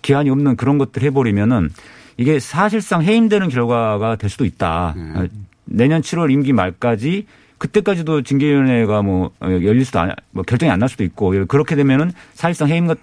기한이 0.02 0.30
없는 0.30 0.56
그런 0.56 0.78
것들 0.78 1.02
해버리면은 1.02 1.70
이게 2.16 2.38
사실상 2.40 3.02
해임되는 3.02 3.48
결과가 3.48 4.16
될 4.16 4.30
수도 4.30 4.44
있다. 4.44 4.94
어, 4.96 5.26
내년 5.64 6.00
7월 6.00 6.30
임기 6.30 6.52
말까지 6.52 7.26
그때까지도 7.58 8.22
징계위원회가 8.22 9.02
뭐 9.02 9.30
어, 9.40 9.48
열릴 9.50 9.84
수도 9.84 10.00
안, 10.00 10.12
뭐 10.30 10.42
결정이 10.42 10.70
안 10.70 10.78
날 10.78 10.88
수도 10.88 11.04
있고 11.04 11.32
그렇게 11.46 11.74
되면은 11.76 12.12
사실상 12.34 12.68
해임 12.68 12.86
것 12.86 12.98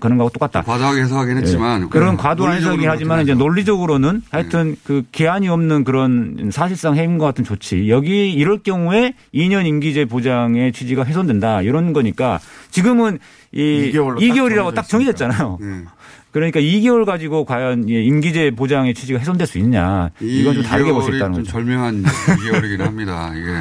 그런 0.00 0.18
거하고 0.18 0.30
똑같다. 0.32 0.62
과도하게 0.62 1.02
해석하긴 1.02 1.36
했지만 1.38 1.82
예. 1.82 1.86
그런 1.90 2.10
음, 2.10 2.16
과도한 2.16 2.56
해석이긴 2.56 2.88
하지만 2.88 3.22
이제. 3.22 3.34
논리적으로는 3.34 4.22
하여튼 4.30 4.76
그 4.84 5.02
기한이 5.12 5.48
없는 5.48 5.84
그런 5.84 6.50
사실상 6.52 6.96
해임과 6.96 7.24
같은 7.24 7.44
조치 7.44 7.88
여기 7.88 8.32
이럴 8.32 8.58
경우에 8.62 9.14
2년 9.34 9.66
임기제 9.66 10.06
보장의 10.06 10.72
취지가 10.72 11.04
훼손된다 11.04 11.62
이런 11.62 11.92
거니까 11.92 12.40
지금은 12.70 13.18
이 13.52 13.92
2개월로 13.92 14.74
딱 14.74 14.88
정해졌잖아요. 14.88 15.58
네. 15.60 15.84
그러니까 16.32 16.60
2개월 16.60 17.04
가지고 17.04 17.44
과연 17.44 17.88
이 17.88 17.92
임기제 18.06 18.52
보장의 18.52 18.94
취지가 18.94 19.18
훼손될 19.20 19.46
수 19.46 19.58
있느냐 19.58 20.08
이건 20.20 20.54
좀 20.54 20.62
다르게 20.62 20.90
볼수 20.90 21.10
2개월이 21.10 21.16
있다는 21.16 21.34
좀 21.34 21.42
거죠. 21.44 21.52
절묘한 21.52 22.02
2개월이긴 22.02 22.78
합니다. 22.78 23.32
이게 23.34 23.52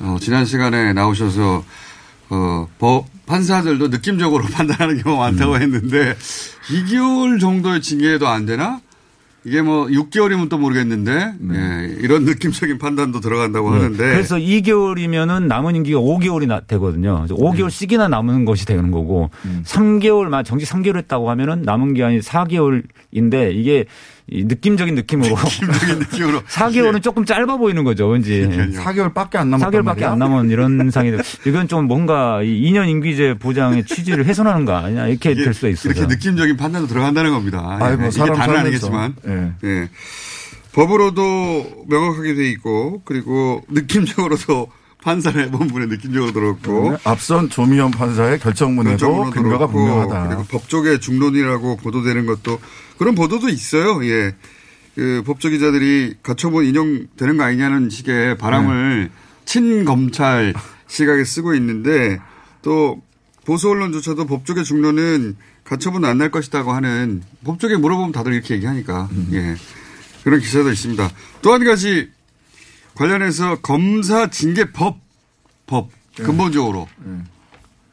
어, 0.00 0.16
지난 0.20 0.44
시간에 0.44 0.92
나오셔서 0.92 1.64
어, 2.30 2.68
법 2.78 3.06
판사들도 3.26 3.88
느낌적으로 3.88 4.44
판단하는 4.52 5.02
경우가 5.02 5.30
많다고 5.30 5.54
음. 5.54 5.62
했는데 5.62 6.14
2개월 6.68 7.40
정도의 7.40 7.80
징계도 7.82 8.28
안 8.28 8.46
되나? 8.46 8.80
이게 9.46 9.60
뭐 9.60 9.86
6개월이면 9.86 10.48
또 10.48 10.56
모르겠는데 10.56 11.34
예, 11.52 11.96
이런 12.00 12.24
느낌적인 12.24 12.78
판단도 12.78 13.20
들어간다고 13.20 13.72
네. 13.72 13.76
하는데 13.76 13.96
그래서 13.98 14.36
2개월이면은 14.36 15.44
남은 15.44 15.76
임기가 15.76 16.00
5개월이 16.00 16.46
나, 16.46 16.60
되거든요. 16.60 17.16
그래서 17.26 17.34
5개월씩이나 17.34 18.08
남은 18.08 18.46
것이 18.46 18.64
되는 18.64 18.90
거고 18.90 19.30
음. 19.44 19.62
3개월만 19.66 20.46
정지 20.46 20.64
3개월 20.64 20.96
했다고 20.96 21.28
하면은 21.30 21.60
남은 21.62 21.92
기한이 21.92 22.20
4개월인데 22.20 23.54
이게 23.54 23.84
이 24.26 24.42
느낌적인 24.44 24.94
느낌으로 24.94 25.36
느낌적인 25.36 25.98
느낌으로 25.98 26.40
4개월은 26.48 27.02
조금 27.02 27.26
짧아 27.26 27.58
보이는 27.58 27.84
거죠. 27.84 28.08
왠지. 28.08 28.40
4개월밖에 28.42 29.36
안 29.36 29.50
남았단 29.50 29.70
4개월밖에 29.70 29.84
말이야? 29.84 30.12
안 30.12 30.18
남은 30.18 30.50
이런 30.50 30.90
상이 30.90 31.12
이건 31.46 31.68
좀 31.68 31.84
뭔가 31.86 32.42
이 32.42 32.62
2년 32.72 32.88
임기제 32.88 33.34
보장의 33.38 33.84
취지를 33.84 34.24
훼손하는 34.24 34.64
거 34.64 34.74
아니냐 34.76 35.08
이렇게 35.08 35.32
이게 35.32 35.44
될 35.44 35.52
수도 35.52 35.68
있어요. 35.68 35.92
이렇게 35.92 36.06
느낌적인 36.06 36.56
판단도 36.56 36.88
들어간다는 36.88 37.32
겁니다. 37.32 37.76
아이고, 37.80 38.04
예, 38.04 38.06
이게 38.08 38.18
사람 38.18 38.36
다는. 38.38 38.56
아니겠지만 38.60 39.14
예. 39.28 39.52
예. 39.64 39.88
법으로도 40.72 41.84
명확하게 41.88 42.34
돼 42.34 42.48
있고 42.50 43.02
그리고 43.04 43.60
느낌적으로도 43.68 44.68
판사를 45.04 45.40
해본 45.44 45.68
분의 45.68 45.88
느낌적으로 45.88 46.32
들었고 46.32 46.90
네. 46.92 46.96
앞선 47.04 47.50
조미연 47.50 47.90
판사의 47.90 48.38
결정문에도 48.40 49.30
근거가 49.30 49.66
분명하다. 49.66 50.28
그리고 50.28 50.44
법조계 50.44 50.98
중론이라고 50.98 51.76
보도되는 51.76 52.24
것도 52.24 52.58
그런 52.98 53.14
보도도 53.14 53.50
있어요. 53.50 54.02
예. 54.06 54.34
그 54.94 55.22
법조 55.26 55.50
기자들이 55.50 56.14
가처분 56.22 56.64
인용되는 56.64 57.36
거 57.36 57.42
아니냐는 57.44 57.90
식의 57.90 58.38
바람을 58.38 59.10
친검찰 59.44 60.54
시각에 60.86 61.24
쓰고 61.24 61.54
있는데 61.56 62.18
또 62.62 63.02
보수 63.44 63.68
언론조차도 63.68 64.26
법조계 64.26 64.62
중론은 64.62 65.36
가처분 65.64 66.04
안 66.04 66.16
날 66.18 66.30
것이다고 66.30 66.72
하는 66.72 67.22
법조계 67.44 67.76
물어보면 67.76 68.12
다들 68.12 68.32
이렇게 68.32 68.54
얘기하니까 68.54 69.08
예. 69.32 69.54
그런 70.22 70.40
기사도 70.40 70.70
있습니다. 70.70 71.10
또 71.42 71.52
한 71.52 71.62
가지 71.64 72.08
관련해서 72.94 73.60
검사 73.60 74.28
징계법 74.30 74.98
법 75.66 75.88
근본적으로 76.16 76.88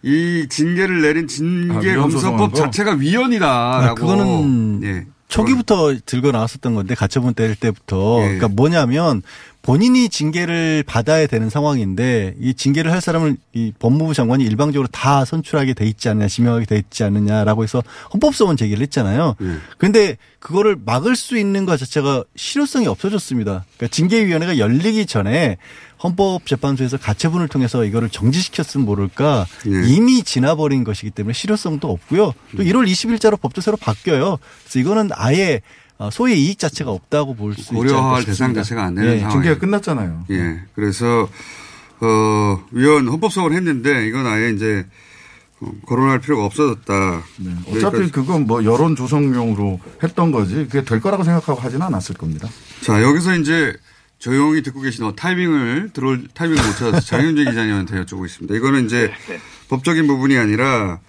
이 0.03 0.47
징계를 0.49 1.01
내린 1.01 1.25
아, 1.25 1.27
징계 1.27 1.91
위헌 1.91 2.09
검사법? 2.09 2.55
자체가 2.55 2.93
위헌이다라고 2.93 3.91
아, 3.91 3.93
그거는 3.93 4.81
예. 4.83 5.05
초기부터 5.27 5.95
들고 6.05 6.31
나왔었던 6.31 6.75
건데 6.75 6.93
가처분 6.95 7.33
뗄 7.33 7.55
때부터 7.55 8.19
예. 8.19 8.23
그러니까 8.23 8.47
뭐냐면 8.49 9.21
본인이 9.61 10.09
징계를 10.09 10.83
받아야 10.87 11.27
되는 11.27 11.49
상황인데 11.49 12.35
이 12.39 12.53
징계를 12.53 12.91
할 12.91 12.99
사람을 12.99 13.37
이 13.53 13.71
법무부 13.77 14.13
장관이 14.13 14.43
일방적으로 14.43 14.87
다 14.87 15.23
선출하게 15.23 15.73
돼 15.73 15.85
있지 15.85 16.09
않느냐 16.09 16.27
지명하게 16.27 16.65
돼 16.65 16.77
있지 16.77 17.03
않느냐라고 17.03 17.63
해서 17.63 17.83
헌법소원 18.13 18.57
제기를 18.57 18.81
했잖아요. 18.83 19.35
예. 19.41 19.57
그런데 19.77 20.17
그거를 20.39 20.77
막을 20.83 21.15
수 21.15 21.37
있는 21.37 21.65
것 21.65 21.77
자체가 21.77 22.23
실효성이 22.35 22.87
없어졌습니다. 22.87 23.65
그러니까 23.77 23.87
징계위원회가 23.95 24.57
열리기 24.57 25.05
전에 25.05 25.57
헌법재판소에서 26.03 26.97
가처분을 26.97 27.47
통해서 27.47 27.85
이거를 27.85 28.09
정지시켰으면 28.09 28.85
모를까 28.85 29.45
예. 29.67 29.87
이미 29.93 30.23
지나버린 30.23 30.83
것이기 30.83 31.11
때문에 31.11 31.33
실효성도 31.33 31.89
없고요. 31.91 32.33
또 32.57 32.63
1월 32.63 32.89
20일자로 32.89 33.39
법도 33.39 33.61
새로 33.61 33.77
바뀌어요. 33.77 34.39
그래서 34.63 34.79
이거는 34.79 35.09
아예 35.13 35.55
어, 35.57 35.80
소의 36.09 36.39
이익 36.41 36.57
자체가 36.57 36.89
없다고 36.91 37.35
볼 37.35 37.53
수 37.53 37.61
있지 37.61 37.69
않을까 37.75 37.93
고려할 37.93 38.23
대상. 38.25 38.53
자체가 38.53 38.83
안 38.85 38.95
되는 38.95 39.15
예. 39.15 39.19
상황. 39.19 39.33
징계가 39.35 39.59
끝났잖아요. 39.59 40.25
예. 40.31 40.61
그래서 40.73 41.29
어 41.99 42.63
위원 42.71 43.07
헌법소원을 43.07 43.55
했는데 43.57 44.07
이건 44.07 44.25
아예 44.25 44.49
이제 44.51 44.85
어, 45.59 45.71
거론할 45.85 46.19
필요가 46.19 46.45
없어졌다. 46.45 47.23
네. 47.37 47.51
어차피 47.67 47.97
여기까지. 47.97 48.11
그건 48.11 48.47
뭐 48.47 48.63
여론 48.63 48.95
조성용으로 48.95 49.79
했던 50.03 50.31
거지 50.31 50.55
그게 50.55 50.83
될 50.83 50.99
거라고 50.99 51.23
생각하고 51.23 51.59
하지는 51.61 51.85
않았을 51.85 52.15
겁니다. 52.15 52.47
자 52.81 53.01
여기서 53.03 53.35
이제 53.35 53.73
조용히 54.17 54.63
듣고 54.63 54.81
계신 54.81 55.03
어, 55.03 55.13
타이밍을 55.15 55.91
들어올 55.93 56.27
타이밍을 56.33 56.63
못 56.65 56.71
찾아서 56.77 56.99
장윤재 57.01 57.45
기자님한테 57.45 58.03
여쭤보고 58.03 58.25
있습니다. 58.25 58.55
이거는 58.55 58.85
이제 58.85 59.11
법적인 59.69 60.07
부분이 60.07 60.37
아니라 60.37 60.99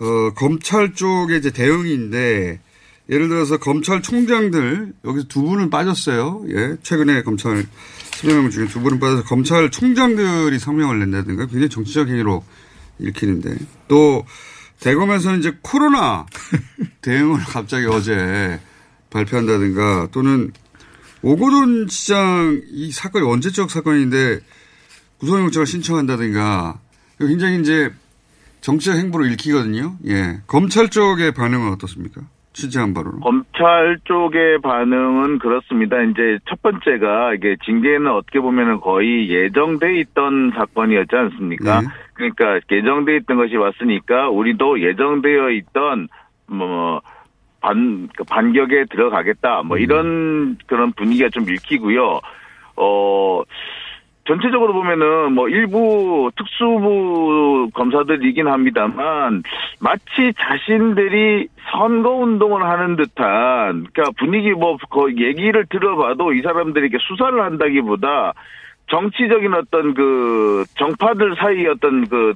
어, 0.00 0.30
검찰 0.36 0.94
쪽의 0.94 1.38
이제 1.40 1.50
대응인데 1.50 2.60
예를 3.10 3.28
들어서 3.28 3.56
검찰총장들 3.56 4.92
여기서 5.04 5.28
두 5.28 5.42
분은 5.42 5.70
빠졌어요. 5.70 6.44
예, 6.50 6.76
최근에 6.82 7.22
검찰 7.22 7.66
10명 8.10 8.50
중에 8.50 8.66
두 8.66 8.80
분은 8.80 9.00
빠져서 9.00 9.24
검찰총장들이 9.24 10.58
성명을 10.58 10.98
낸다든가 10.98 11.46
굉장히 11.46 11.68
정치적 11.70 12.08
행위로 12.08 12.44
읽히는데 12.98 13.56
또 13.86 14.26
대검에서는 14.80 15.38
이제 15.38 15.56
코로나 15.62 16.26
대응을 17.00 17.40
갑자기 17.40 17.86
어제 17.86 18.60
발표한다든가 19.10 20.08
또는 20.12 20.52
오고돈 21.22 21.88
시장 21.88 22.60
이 22.70 22.92
사건이 22.92 23.26
언제적 23.26 23.70
사건인데 23.70 24.40
구속영장을 25.18 25.66
신청한다든가 25.66 26.78
굉장히 27.18 27.60
이제 27.60 27.90
정치적 28.60 28.96
행보로 28.96 29.26
읽히거든요. 29.26 29.96
예. 30.06 30.40
검찰 30.46 30.90
쪽의 30.90 31.32
반응은 31.32 31.72
어떻습니까? 31.72 32.22
취재한 32.58 32.92
바로는. 32.92 33.20
검찰 33.20 33.98
쪽의 34.04 34.60
반응은 34.62 35.38
그렇습니다. 35.38 36.02
이제 36.02 36.38
첫 36.48 36.60
번째가 36.60 37.34
이게 37.34 37.56
징계는 37.64 38.10
어떻게 38.10 38.40
보면은 38.40 38.80
거의 38.80 39.30
예정돼 39.30 39.96
있던 40.00 40.50
사건이었지 40.56 41.14
않습니까? 41.14 41.80
네. 41.82 41.86
그러니까 42.14 42.58
예정돼 42.68 43.16
있던 43.18 43.36
것이 43.36 43.56
왔으니까 43.56 44.28
우리도 44.30 44.80
예정되어 44.80 45.50
있던 45.50 46.08
뭐 46.48 47.00
반, 47.60 48.08
그 48.16 48.24
반격에 48.24 48.86
들어가겠다. 48.90 49.62
뭐 49.62 49.78
이런 49.78 50.58
그런 50.66 50.92
분위기가 50.92 51.28
좀 51.28 51.44
읽히고요. 51.48 52.20
어, 52.76 53.42
전체적으로 54.28 54.74
보면은 54.74 55.32
뭐 55.32 55.48
일부 55.48 56.30
특수부 56.36 57.70
검사들이긴 57.72 58.46
합니다만 58.46 59.42
마치 59.80 60.34
자신들이 60.38 61.48
선거 61.72 62.10
운동을 62.10 62.62
하는 62.62 62.96
듯한 62.96 63.86
그러니까 63.90 64.10
분위기 64.18 64.52
뭐그 64.52 65.14
얘기를 65.16 65.64
들어봐도 65.70 66.34
이 66.34 66.42
사람들이 66.42 66.88
이렇게 66.88 66.98
수사를 67.08 67.42
한다기보다 67.42 68.34
정치적인 68.90 69.54
어떤 69.54 69.94
그 69.94 70.64
정파들 70.76 71.34
사이 71.36 71.66
어떤 71.66 72.06
그, 72.06 72.34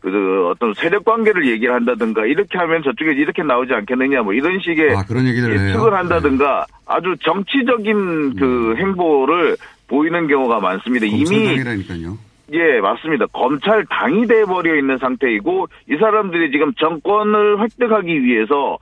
그 0.00 0.48
어떤 0.48 0.74
세력 0.74 1.04
관계를 1.04 1.46
얘기를 1.46 1.72
한다든가 1.72 2.26
이렇게 2.26 2.58
하면 2.58 2.82
저쪽에 2.82 3.12
이렇게 3.12 3.44
나오지 3.44 3.72
않겠느냐 3.74 4.22
뭐 4.22 4.32
이런 4.32 4.58
식의 4.58 4.96
아, 4.96 5.04
그런 5.04 5.24
해요. 5.52 5.68
예측을 5.68 5.94
한다든가 5.94 6.66
아주 6.86 7.14
정치적인 7.20 8.36
그 8.36 8.74
행보를 8.76 9.56
보이는 9.88 10.26
경우가 10.26 10.60
많습니다. 10.60 11.06
이미 11.06 11.24
검찰당이라니까요. 11.24 12.18
예, 12.52 12.80
맞습니다. 12.80 13.26
검찰 13.32 13.84
당이 13.86 14.26
돼버려 14.26 14.76
있는 14.76 14.98
상태이고 14.98 15.66
이 15.90 15.96
사람들이 15.98 16.50
지금 16.52 16.72
정권을 16.74 17.60
획득하기 17.62 18.22
위해서 18.24 18.78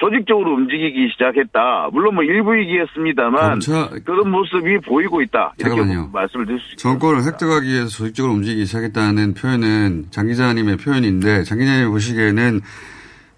조직적으로 0.00 0.54
움직이기 0.54 1.08
시작했다. 1.12 1.88
물론 1.92 2.14
뭐 2.14 2.22
일부이기였습니다만 2.22 3.50
검찰- 3.50 3.88
그런 4.04 4.30
모습이 4.30 4.78
보이고 4.86 5.20
있다. 5.22 5.54
잠깐만요. 5.58 6.10
말씀을 6.12 6.46
드릴 6.46 6.60
수 6.60 6.74
있습니다. 6.74 6.82
정권을 6.82 7.24
획득하기 7.26 7.66
위해서 7.68 7.88
조직적으로 7.88 8.34
움직이기 8.34 8.64
시작했다는 8.66 9.34
표현은 9.34 10.06
장 10.10 10.28
기자님의 10.28 10.76
표현인데 10.76 11.42
장 11.42 11.58
기자님 11.58 11.90
보시기에는 11.90 12.60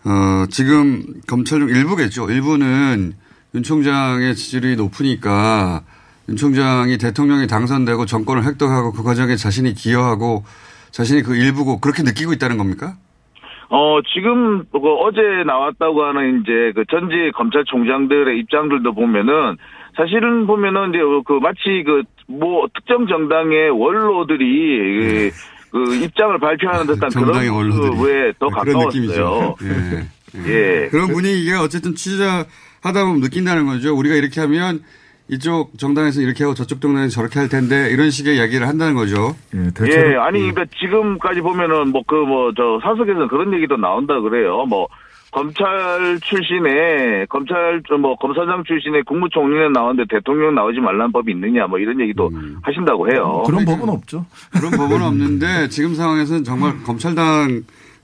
어, 0.04 0.46
지금 0.50 1.02
검찰 1.26 1.60
중 1.60 1.68
일부겠죠. 1.70 2.28
일부는 2.30 3.12
윤 3.54 3.62
총장의 3.62 4.34
지지율이 4.34 4.76
높으니까 4.76 5.80
윤 6.30 6.36
총장이 6.36 6.96
대통령이 6.98 7.46
당선되고 7.46 8.06
정권을 8.06 8.44
획득하고 8.44 8.92
그 8.92 9.02
과정에 9.02 9.36
자신이 9.36 9.74
기여하고 9.74 10.44
자신이 10.90 11.22
그 11.22 11.36
일부고 11.36 11.80
그렇게 11.80 12.02
느끼고 12.02 12.32
있다는 12.32 12.56
겁니까? 12.56 12.94
어, 13.68 14.00
지금, 14.14 14.64
그 14.72 14.78
어제 14.78 15.20
나왔다고 15.46 16.02
하는 16.02 16.40
이제 16.42 16.72
그 16.74 16.84
전직 16.90 17.32
검찰총장들의 17.36 18.38
입장들도 18.40 18.94
보면은 18.94 19.56
사실은 19.96 20.46
보면은 20.46 20.90
이제 20.90 20.98
그 21.26 21.34
마치 21.34 21.84
그 21.84 22.02
뭐 22.30 22.68
특정 22.74 23.06
정당의 23.06 23.70
원로들이 23.70 25.30
그, 25.70 25.84
그 25.84 25.94
입장을 25.96 26.38
발표하는 26.38 26.86
듯한 26.86 27.10
정당의 27.10 27.48
그런 27.50 27.70
원로들이. 27.70 28.32
더 28.38 28.46
가까웠어요. 28.48 29.56
예. 29.62 30.46
예. 30.46 30.88
그런 30.90 31.08
분위기가 31.08 31.62
어쨌든 31.62 31.94
취재하다 31.96 32.46
보면 33.04 33.20
느낀다는 33.20 33.66
거죠. 33.66 33.96
우리가 33.96 34.14
이렇게 34.14 34.40
하면 34.40 34.80
이쪽 35.30 35.78
정당에서 35.78 36.20
이렇게 36.20 36.42
하고 36.44 36.54
저쪽 36.54 36.80
정당에서 36.80 37.10
저렇게 37.14 37.38
할 37.38 37.48
텐데 37.48 37.88
이런 37.90 38.10
식의 38.10 38.36
이야기를 38.36 38.66
한다는 38.66 38.94
거죠. 38.94 39.36
예, 39.54 40.16
아니, 40.16 40.40
그러니까 40.40 40.64
지금까지 40.80 41.40
보면은 41.40 41.90
뭐 41.92 42.02
그 42.02 42.16
뭐 42.26 42.52
저 42.56 42.80
사석에서 42.82 43.28
그런 43.28 43.52
얘기도 43.54 43.76
나온다 43.76 44.20
그래요. 44.20 44.64
뭐 44.66 44.88
검찰 45.30 46.18
출신의 46.24 47.28
검찰 47.28 47.80
뭐 48.00 48.16
검사장 48.16 48.64
출신의 48.66 49.04
국무총리는 49.04 49.70
나오는데 49.72 50.04
대통령 50.10 50.56
나오지 50.56 50.80
말라는 50.80 51.12
법이 51.12 51.30
있느냐 51.32 51.68
뭐 51.68 51.78
이런 51.78 52.00
얘기도 52.00 52.28
하신다고 52.62 53.12
해요. 53.12 53.44
그런 53.46 53.64
법은 53.64 53.88
없죠. 53.88 54.26
그런 54.50 54.72
법은 54.72 55.00
없는데 55.06 55.68
지금 55.68 55.94
상황에서는 55.94 56.42
정말 56.42 56.82
검찰당의 56.82 57.62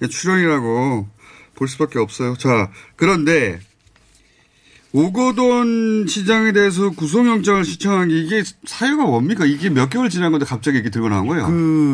출연이라고 0.09 1.09
볼 1.56 1.66
수밖에 1.68 1.99
없어요. 1.99 2.35
자, 2.35 2.71
그런데 2.95 3.59
오거돈 4.95 6.07
시장에 6.07 6.52
대해서 6.52 6.90
구속영장을 6.90 7.64
신청한 7.64 8.09
게 8.09 8.14
이게 8.14 8.43
사유가 8.64 9.05
뭡니까? 9.05 9.45
이게 9.45 9.69
몇 9.69 9.90
개월 9.90 10.09
지난 10.09 10.31
건데 10.31 10.47
갑자기 10.49 10.78
이렇게 10.78 10.90
들고 10.90 11.09
나온 11.09 11.26
거예요. 11.26 11.47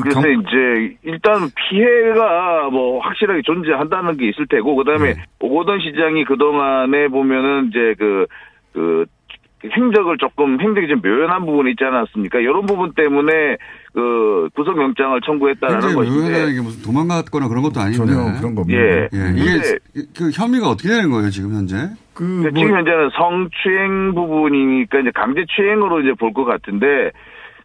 그래서 0.03 0.21
이제 0.21 0.97
일단 1.03 1.51
피해가 1.57 2.71
뭐 2.71 3.01
확실하게 3.01 3.43
존재한다는 3.43 4.17
게 4.17 4.29
있을 4.29 4.47
테고 4.47 4.77
그다음에 4.77 5.15
네. 5.15 5.23
오거돈 5.41 5.81
시장이 5.81 6.25
그 6.25 6.37
동안에 6.37 7.09
보면은 7.09 7.69
이제 7.71 7.95
그 7.99 8.27
그 8.73 9.05
행적을 9.65 10.19
조금 10.19 10.61
행적이 10.61 10.89
좀 10.89 11.01
묘연한 11.01 11.47
부분이 11.47 11.71
있지 11.71 11.85
않았습니까? 11.85 12.41
이런 12.41 12.67
부분 12.67 12.93
때문에 12.95 13.57
그 13.93 14.49
구속영장을 14.55 15.21
청구했다는 15.21 15.81
것인데. 15.95 16.31
묘연하게 16.31 16.61
무슨 16.63 16.83
도망갔거나 16.83 17.49
그런 17.49 17.63
것도 17.63 17.81
아닌데. 17.81 17.99
전혀 17.99 18.39
그런 18.39 18.55
거 18.55 18.63
없네요. 18.63 18.81
예. 18.81 19.09
이게 19.37 19.79
그 20.17 20.31
혐의가 20.33 20.71
어떻게 20.71 20.89
되는 20.89 21.11
거예요, 21.11 21.29
지금 21.31 21.55
현재? 21.55 21.77
그 22.15 22.43
근데 22.43 22.59
지금 22.59 22.75
현재는 22.77 23.11
성추행 23.17 24.15
부분이니까 24.15 25.01
이제 25.01 25.11
강제추행으로 25.15 26.01
이제 26.01 26.13
볼 26.19 26.33
것 26.33 26.45
같은데, 26.45 27.13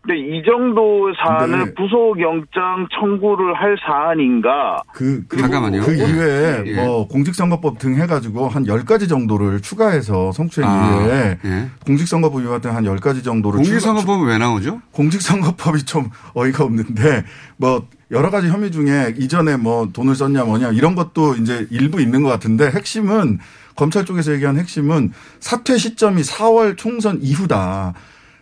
근데 0.08 0.22
이 0.22 0.42
정도 0.46 1.14
사안을 1.22 1.66
네. 1.66 1.72
구속영장 1.74 2.88
청구를 2.98 3.54
할 3.56 3.76
사안인가? 3.86 4.82
그, 4.94 5.26
그, 5.28 5.38
잠깐만요. 5.38 5.82
그 5.82 5.94
이외에 5.94 6.64
예. 6.66 6.86
뭐 6.86 7.06
공직선거법 7.10 7.78
등 7.78 7.96
해가지고 7.96 8.48
한 8.48 8.64
10가지 8.64 9.10
정도를 9.10 9.62
추가해서 9.62 10.32
성추행 10.32 10.70
아, 10.70 11.02
이외에 11.04 11.38
예. 11.44 11.70
공직선거법 11.86 12.42
위반 12.42 12.62
등한 12.62 12.86
10가지 12.86 13.22
정도를 13.22 13.58
공직선거법은 13.58 14.28
왜 14.28 14.38
나오죠? 14.38 14.82
공직선거법이 14.92 15.84
좀 15.84 16.10
어이가 16.34 16.64
없는데 16.64 17.26
뭐 17.58 17.86
여러 18.10 18.30
가지 18.30 18.48
혐의 18.48 18.72
중에 18.72 19.14
이전에 19.18 19.58
뭐 19.58 19.90
돈을 19.92 20.16
썼냐 20.16 20.46
뭐냐 20.46 20.70
이런 20.70 20.96
것도 20.96 21.36
이제 21.36 21.68
일부 21.70 22.00
있는 22.00 22.24
것 22.24 22.30
같은데 22.30 22.68
핵심은 22.68 23.40
검찰 23.76 24.06
쪽에서 24.06 24.32
얘기한 24.32 24.58
핵심은 24.58 25.12
사퇴 25.42 25.78
시점이 25.78 26.22
4월 26.22 26.78
총선 26.78 27.20
이후다. 27.22 27.94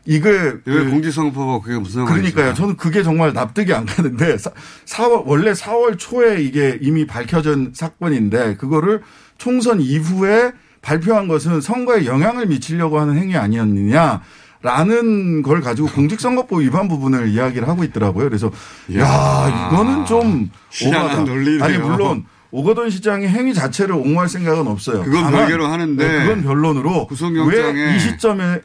이게 0.05 0.29
왜 0.65 0.85
공직선거법하고 0.89 1.61
그게 1.61 1.79
무슨 1.79 2.05
그러니까요. 2.05 2.53
저는 2.53 2.77
그게 2.77 3.01
정말 3.03 3.33
납득이 3.33 3.73
안 3.73 3.85
가는데 3.85 4.37
사, 4.37 4.51
4월 4.85 5.23
원래 5.25 5.51
4월 5.51 5.97
초에 5.97 6.41
이게 6.41 6.77
이미 6.81 7.07
밝혀진 7.07 7.71
사건인데 7.73 8.55
그거를 8.55 9.01
총선 9.37 9.81
이후에 9.81 10.51
발표한 10.81 11.27
것은 11.27 11.61
선거에 11.61 12.05
영향을 12.05 12.45
미치려고 12.45 12.99
하는 12.99 13.17
행위 13.17 13.35
아니었느냐. 13.35 14.21
라는 14.61 15.43
걸 15.43 15.61
가지고 15.61 15.87
공직선거법 15.89 16.61
위반 16.61 16.87
부분을 16.87 17.27
이야기를 17.29 17.67
하고 17.67 17.83
있더라고요. 17.83 18.27
그래서 18.29 18.49
야, 18.97 19.69
이거는 19.71 20.05
좀 20.05 20.49
오바다. 20.87 21.21
논리네요. 21.21 21.63
아니 21.63 21.77
물론 21.77 22.25
오거돈 22.49 22.89
시장이 22.89 23.27
행위 23.27 23.53
자체를 23.53 23.93
옹호할 23.93 24.27
생각은 24.27 24.65
없어요. 24.67 25.03
그건 25.03 25.29
별개로 25.31 25.67
하는데 25.67 26.07
네, 26.07 26.23
그건 26.25 26.41
변론으로 26.43 27.07
왜 27.49 27.95
이 27.95 27.99
시점에 27.99 28.61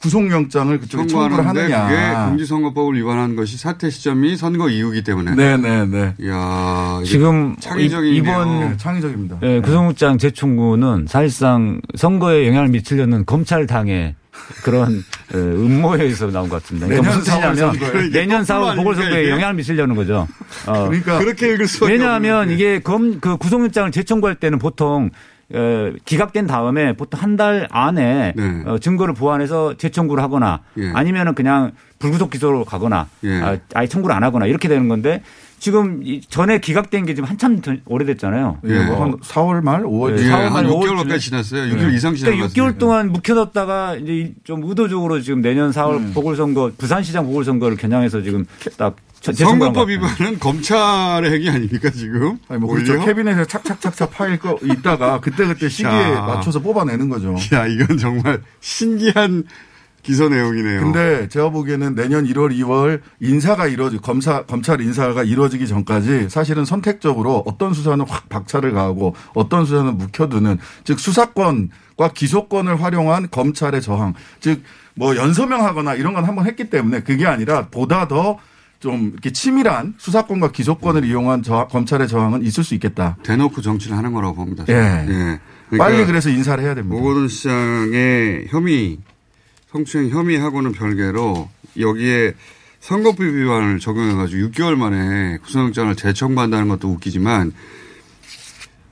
구속영장을 0.00 0.78
그쪽에 0.80 1.06
청구를 1.06 1.46
하느냐. 1.46 1.88
그게 1.88 2.28
공직선거법을 2.30 2.94
위반한 2.96 3.36
것이 3.36 3.56
사퇴 3.58 3.90
시점이 3.90 4.36
선거 4.36 4.68
이후기 4.68 5.02
때문에. 5.02 5.34
네네네. 5.34 6.14
이야, 6.20 6.98
이게 7.02 7.10
지금 7.10 7.56
창의적이네요. 7.58 8.14
이번 8.22 8.60
네, 8.60 8.76
창의적입니다. 8.76 9.38
예, 9.42 9.60
구속영장 9.60 10.18
재청구는 10.18 11.06
사실상 11.08 11.80
선거에 11.96 12.46
영향을 12.46 12.68
미치려는 12.68 13.26
검찰당의 13.26 14.14
그런 14.62 15.02
어, 15.34 15.36
음모에 15.36 16.02
의해서 16.04 16.30
나온 16.30 16.48
것 16.48 16.62
같습니다. 16.62 16.86
그러니까 16.86 17.10
내년 17.10 17.18
무슨 17.18 17.32
4월 17.32 17.54
뜻이냐면 17.54 17.74
선거에. 17.80 18.10
내년 18.10 18.42
4월 18.42 18.52
아닙니까, 18.68 18.74
보궐선거에? 18.82 19.30
영향을 19.30 19.54
미치려는 19.54 19.94
거죠. 19.96 20.28
어, 20.66 20.86
그러니까 20.88 21.18
그렇게 21.18 21.52
읽을 21.54 21.66
수밖에 21.66 21.92
왜냐하면. 21.92 22.50
이게 22.50 22.78
검 22.80 23.18
그 23.20 23.36
구속영장을 23.36 23.90
재청구할 23.90 24.36
때는 24.36 24.58
보통 24.60 25.06
어, 25.06 25.10
기각된 26.04 26.46
다음에 26.46 26.92
보통 26.94 27.20
한 27.22 27.38
달 27.38 27.68
안에 27.70 28.32
네. 28.36 28.62
어, 28.66 28.78
증거를 28.78 29.14
보완해서 29.14 29.74
재청구를 29.76 30.22
하거나 30.22 30.60
예. 30.76 30.90
아니면은 30.92 31.34
그냥 31.34 31.70
불구속 32.00 32.30
기소로 32.30 32.64
가거나 32.64 33.06
예. 33.22 33.40
아, 33.40 33.56
아예 33.74 33.86
청구를 33.86 34.14
안 34.16 34.24
하거나 34.24 34.46
이렇게 34.46 34.66
되는 34.66 34.88
건데 34.88 35.22
지금 35.60 36.00
이 36.04 36.20
전에 36.20 36.58
기각된 36.58 37.04
게 37.06 37.14
지금 37.14 37.28
한참 37.28 37.60
전- 37.62 37.80
오래됐잖아요. 37.86 38.58
예, 38.64 38.84
뭐한 38.86 39.16
4월 39.18 39.62
말 39.62 39.82
5월 39.84 40.18
예, 40.18 40.22
예, 40.24 40.28
4월 40.30 40.38
한말 40.46 40.64
6개월 40.64 40.86
5월 40.88 40.96
가까이. 41.04 41.18
지났어요. 41.20 41.62
6개월 41.74 41.94
이상 41.94 42.14
지난 42.14 42.32
그러니까 42.32 42.46
것 42.48 42.52
6개월 42.52 42.64
같습니다. 42.64 42.78
동안 42.78 43.12
묵혀뒀다가 43.12 43.96
이제 43.96 44.34
좀 44.44 44.64
의도적으로 44.64 45.20
지금 45.20 45.40
내년 45.40 45.70
4월 45.70 45.96
음. 45.98 46.12
보궐선거 46.14 46.72
부산시장 46.76 47.24
보궐선거를 47.26 47.76
겨냥해서 47.76 48.22
지금 48.22 48.44
딱 48.76 48.96
선거법. 49.20 49.88
위반은 49.88 50.38
검찰의 50.38 51.32
행위 51.32 51.48
아닙니까 51.50 51.90
지금? 51.90 52.38
아니 52.48 52.60
뭐 52.60 52.72
그렇죠. 52.74 53.04
캐비넷에 53.04 53.46
착착착착 53.46 54.10
파일 54.14 54.38
거 54.38 54.58
있다가 54.62 55.20
그때 55.20 55.46
그때 55.46 55.68
시기에 55.68 55.90
자. 55.90 56.22
맞춰서 56.22 56.60
뽑아내는 56.60 57.08
거죠. 57.08 57.34
야 57.52 57.66
이건 57.66 57.98
정말 57.98 58.42
신기한 58.60 59.44
기소 60.02 60.28
내용이네요. 60.28 60.80
근데 60.80 61.28
제가 61.28 61.50
보기에는 61.50 61.94
내년 61.94 62.24
1월, 62.24 62.56
2월 62.60 63.00
인사가 63.20 63.66
이루어지 63.66 63.98
검사 63.98 64.44
검찰 64.44 64.80
인사가 64.80 65.22
이루어지기 65.24 65.66
전까지 65.66 66.28
사실은 66.30 66.64
선택적으로 66.64 67.42
어떤 67.46 67.74
수사는 67.74 68.02
확 68.08 68.28
박차를 68.28 68.72
가하고 68.72 69.14
어떤 69.34 69.66
수사는 69.66 69.98
묵혀두는 69.98 70.58
즉 70.84 70.98
수사권과 71.00 72.12
기소권을 72.14 72.80
활용한 72.82 73.28
검찰의 73.30 73.82
저항 73.82 74.14
즉 74.40 74.62
뭐 74.98 75.14
연서명하거나 75.14 75.94
이런 75.94 76.12
건 76.12 76.24
한번 76.24 76.44
했기 76.46 76.68
때문에 76.70 77.02
그게 77.04 77.24
아니라 77.24 77.68
보다 77.68 78.08
더 78.08 78.36
좀 78.80 79.10
이렇게 79.12 79.30
치밀한 79.32 79.94
수사권과 79.98 80.52
기소권을 80.52 81.04
이용한 81.04 81.42
저- 81.42 81.66
검찰의 81.68 82.06
저항은 82.08 82.44
있을 82.44 82.62
수 82.62 82.74
있겠다. 82.74 83.16
대놓고 83.24 83.60
정치를 83.60 83.96
하는 83.96 84.12
거라고 84.12 84.34
봅니다. 84.36 84.64
예. 84.68 84.72
저는. 84.72 85.38
그러니까 85.68 85.76
빨리 85.78 86.06
그래서 86.06 86.30
인사를 86.30 86.62
해야 86.62 86.74
됩니다. 86.74 86.96
오거돈 86.96 87.28
시장의 87.28 88.46
혐의, 88.48 88.98
성추행 89.72 90.10
혐의하고는 90.10 90.72
별개로 90.72 91.48
여기에 91.78 92.34
선거법 92.80 93.22
위반을 93.22 93.80
적용해가지고 93.80 94.48
6개월 94.50 94.76
만에 94.76 95.38
구속영장을 95.38 95.94
재청구한다는 95.96 96.68
것도 96.68 96.88
웃기지만 96.88 97.52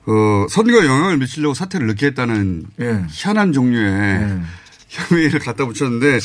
어, 0.05 0.45
선거에 0.49 0.85
영향을 0.85 1.17
미치려고 1.17 1.53
사퇴를 1.53 1.87
늦게 1.87 2.07
했다는 2.07 2.65
예. 2.81 3.03
희한한 3.09 3.53
종류의 3.53 4.39
혐의를 4.89 5.39
갖다 5.39 5.65
붙였는데 5.65 6.19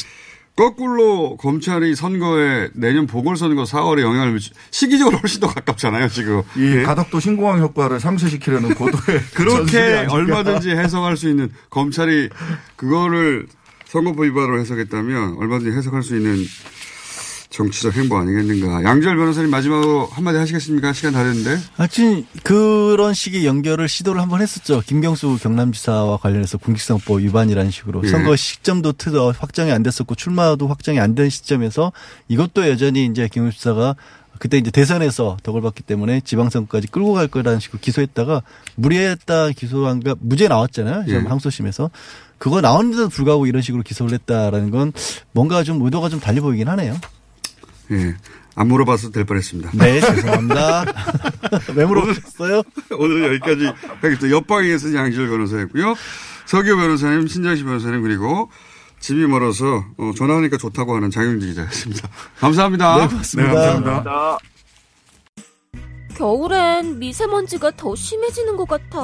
거꾸로 0.55 1.37
검찰이 1.39 1.95
선거에 1.95 2.69
내년 2.75 3.07
보궐선거 3.07 3.65
4월에 3.65 4.03
영향을 4.03 4.33
미치 4.33 4.51
시기적으로 4.71 5.19
훨씬 5.19 5.41
더 5.41 5.47
가깝잖아요 5.47 6.09
지금 6.09 6.43
이 6.57 6.83
가덕도 6.83 7.21
신공항 7.21 7.61
효과를 7.61 8.01
상쇄시키려는 8.01 8.75
고도의 8.75 9.21
그렇게. 9.35 10.07
얼마든지 10.09 10.71
해석할 10.71 11.17
수 11.17 11.29
있는 11.29 11.51
검찰이 11.71 12.29
그거를 12.77 13.47
선거법 13.87 14.25
위반으로 14.25 14.61
해석했다면 14.61 15.37
얼마든지 15.39 15.77
해석할 15.77 16.03
수 16.03 16.17
있는 16.17 16.37
정치적 17.53 17.95
행보 17.97 18.17
아니겠는가. 18.17 18.83
양절 18.83 19.17
변호사님 19.17 19.51
마지막으로 19.51 20.07
한마디 20.07 20.39
하시겠습니까? 20.39 20.93
시간 20.95 21.13
다 21.13 21.23
됐는데. 21.23 21.59
하여튼 21.77 22.25
그런 22.43 23.13
식의 23.13 23.45
연결을 23.47 23.89
시도를 23.89 24.21
한번 24.23 24.41
했었죠. 24.41 24.83
김경수 24.87 25.39
경남지사와 25.43 26.17
관련해서 26.17 26.57
공직선거법 26.59 27.21
위반이라는 27.21 27.71
식으로 27.71 28.03
예. 28.05 28.09
선거 28.09 28.35
시점도 28.37 28.93
트더 28.93 29.33
확정이 29.39 29.71
안 29.71 29.83
됐었고 29.83 30.15
출마도 30.15 30.67
확정이 30.69 30.99
안 30.99 31.13
된 31.15 31.29
시점에서 31.29 31.93
이것도 32.29 32.67
여전히 32.71 33.05
이제 33.05 33.29
김경수 33.31 33.59
지사가 33.59 33.97
그때 34.39 34.57
이제 34.57 34.71
대선에서 34.71 35.37
덕을 35.43 35.61
받기 35.61 35.83
때문에 35.83 36.23
지방선거까지 36.25 36.89
끌고 36.89 37.13
갈 37.13 37.29
거라는 37.29 37.61
식으로 37.61 37.79
기소했다가 37.81 38.43
무리했다 38.77 39.51
기소한가 39.51 40.15
무죄 40.21 40.49
나왔잖아요. 40.49 41.05
예. 41.09 41.17
항소심에서 41.19 41.91
그거 42.39 42.61
나왔는데도 42.63 43.09
불구하고 43.11 43.47
이런 43.47 43.61
식으로 43.63 43.83
기소를 43.83 44.15
했다라는 44.15 44.71
건 44.71 44.93
뭔가 45.33 45.63
좀 45.63 45.83
의도가 45.85 46.09
좀 46.09 46.19
달리 46.19 46.41
보이긴 46.41 46.67
하네요. 46.69 46.97
예. 47.93 48.17
안 48.55 48.69
물어봐서 48.69 49.11
될 49.11 49.25
뻔했습니다. 49.25 49.71
네, 49.75 50.01
죄송합니다. 50.01 50.85
왜 51.75 51.85
물어보셨어요? 51.85 52.63
오늘 52.99 53.25
여기까지 53.25 53.67
하겠습니다. 54.01 54.31
옆방에서 54.37 54.95
양지열 54.95 55.29
변호사였고요. 55.29 55.95
서기호 56.47 56.77
변호사님, 56.77 57.27
신장시 57.29 57.65
변호사님 57.65 58.03
그리고 58.03 58.51
집이 59.01 59.27
멀어서 59.27 59.85
어, 59.97 60.13
전화하니까 60.17 60.59
좋다고 60.59 60.95
하는 60.95 61.11
장영진 61.11 61.49
기자였습니다. 61.51 62.09
감사합니다. 62.39 62.99
네, 62.99 63.07
고맙습니다. 63.09 63.53
감사합니다. 63.53 64.39
겨울엔 66.15 66.99
미세먼지가 66.99 67.73
더 67.77 67.97
심해지는 67.97 68.57
것 68.57 68.69
같아. 68.69 69.01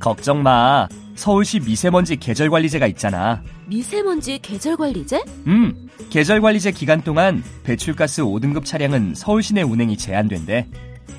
걱정 0.00 0.42
마. 0.42 0.88
서울시 1.16 1.58
미세먼지 1.60 2.16
계절관리제가 2.16 2.86
있잖아. 2.88 3.42
미세먼지 3.66 4.38
계절관리제? 4.38 5.24
음, 5.46 5.88
계절관리제 6.10 6.72
기간 6.72 7.02
동안 7.02 7.42
배출가스 7.64 8.22
5등급 8.22 8.64
차량은 8.64 9.14
서울시 9.14 9.54
내 9.54 9.62
운행이 9.62 9.96
제한된대. 9.96 10.68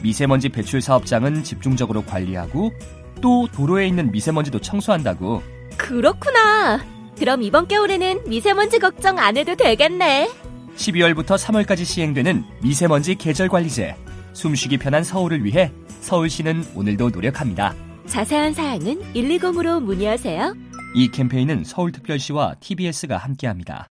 미세먼지 0.01 0.49
배출 0.49 0.81
사업장은 0.81 1.43
집중적으로 1.43 2.03
관리하고 2.03 2.71
또 3.21 3.47
도로에 3.51 3.87
있는 3.87 4.11
미세먼지도 4.11 4.61
청소한다고. 4.61 5.41
그렇구나. 5.77 6.85
그럼 7.17 7.41
이번 7.41 7.67
겨울에는 7.67 8.29
미세먼지 8.29 8.77
걱정 8.77 9.17
안 9.17 9.35
해도 9.35 9.55
되겠네. 9.55 10.29
12월부터 10.75 11.37
3월까지 11.37 11.83
시행되는 11.83 12.45
미세먼지 12.61 13.15
계절관리제. 13.15 13.95
숨쉬기 14.33 14.77
편한 14.77 15.03
서울을 15.03 15.43
위해 15.43 15.71
서울시는 16.01 16.63
오늘도 16.75 17.09
노력합니다. 17.09 17.73
자세한 18.07 18.53
사항은 18.53 19.13
120으로 19.13 19.81
문의하세요. 19.81 20.55
이 20.95 21.11
캠페인은 21.11 21.63
서울특별시와 21.65 22.55
TBS가 22.59 23.17
함께합니다. 23.17 23.87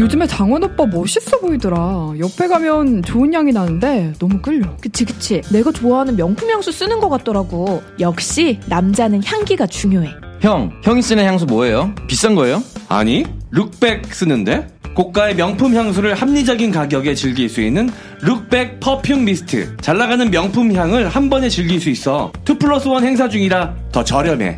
요즘에 0.00 0.26
장원 0.26 0.64
오빠 0.64 0.86
멋있어 0.86 1.38
보이더라. 1.40 2.14
옆에 2.18 2.48
가면 2.48 3.02
좋은 3.02 3.32
향이 3.34 3.52
나는데 3.52 4.14
너무 4.18 4.40
끌려. 4.40 4.74
그치 4.80 5.04
그치. 5.04 5.42
내가 5.52 5.70
좋아하는 5.70 6.16
명품 6.16 6.50
향수 6.50 6.72
쓰는 6.72 7.00
것 7.00 7.10
같더라고. 7.10 7.82
역시 8.00 8.58
남자는 8.66 9.22
향기가 9.24 9.66
중요해. 9.66 10.10
형, 10.40 10.72
형이 10.82 11.02
쓰는 11.02 11.24
향수 11.24 11.44
뭐예요? 11.44 11.94
비싼 12.08 12.34
거예요? 12.34 12.62
아니, 12.88 13.24
룩백 13.50 14.06
쓰는데? 14.14 14.68
고가의 14.94 15.36
명품 15.36 15.74
향수를 15.74 16.14
합리적인 16.14 16.72
가격에 16.72 17.14
즐길 17.14 17.48
수 17.48 17.60
있는 17.60 17.90
룩백 18.22 18.80
perfume 18.80 19.24
mist. 19.24 19.76
잘 19.78 19.96
나가는 19.98 20.30
명품 20.30 20.74
향을 20.74 21.08
한 21.08 21.30
번에 21.30 21.48
즐길 21.48 21.80
수 21.80 21.90
있어. 21.90 22.32
2 22.48 22.58
플러스 22.58 22.88
1 22.88 23.02
행사 23.02 23.28
중이라 23.28 23.74
더 23.92 24.04
저렴해. 24.04 24.56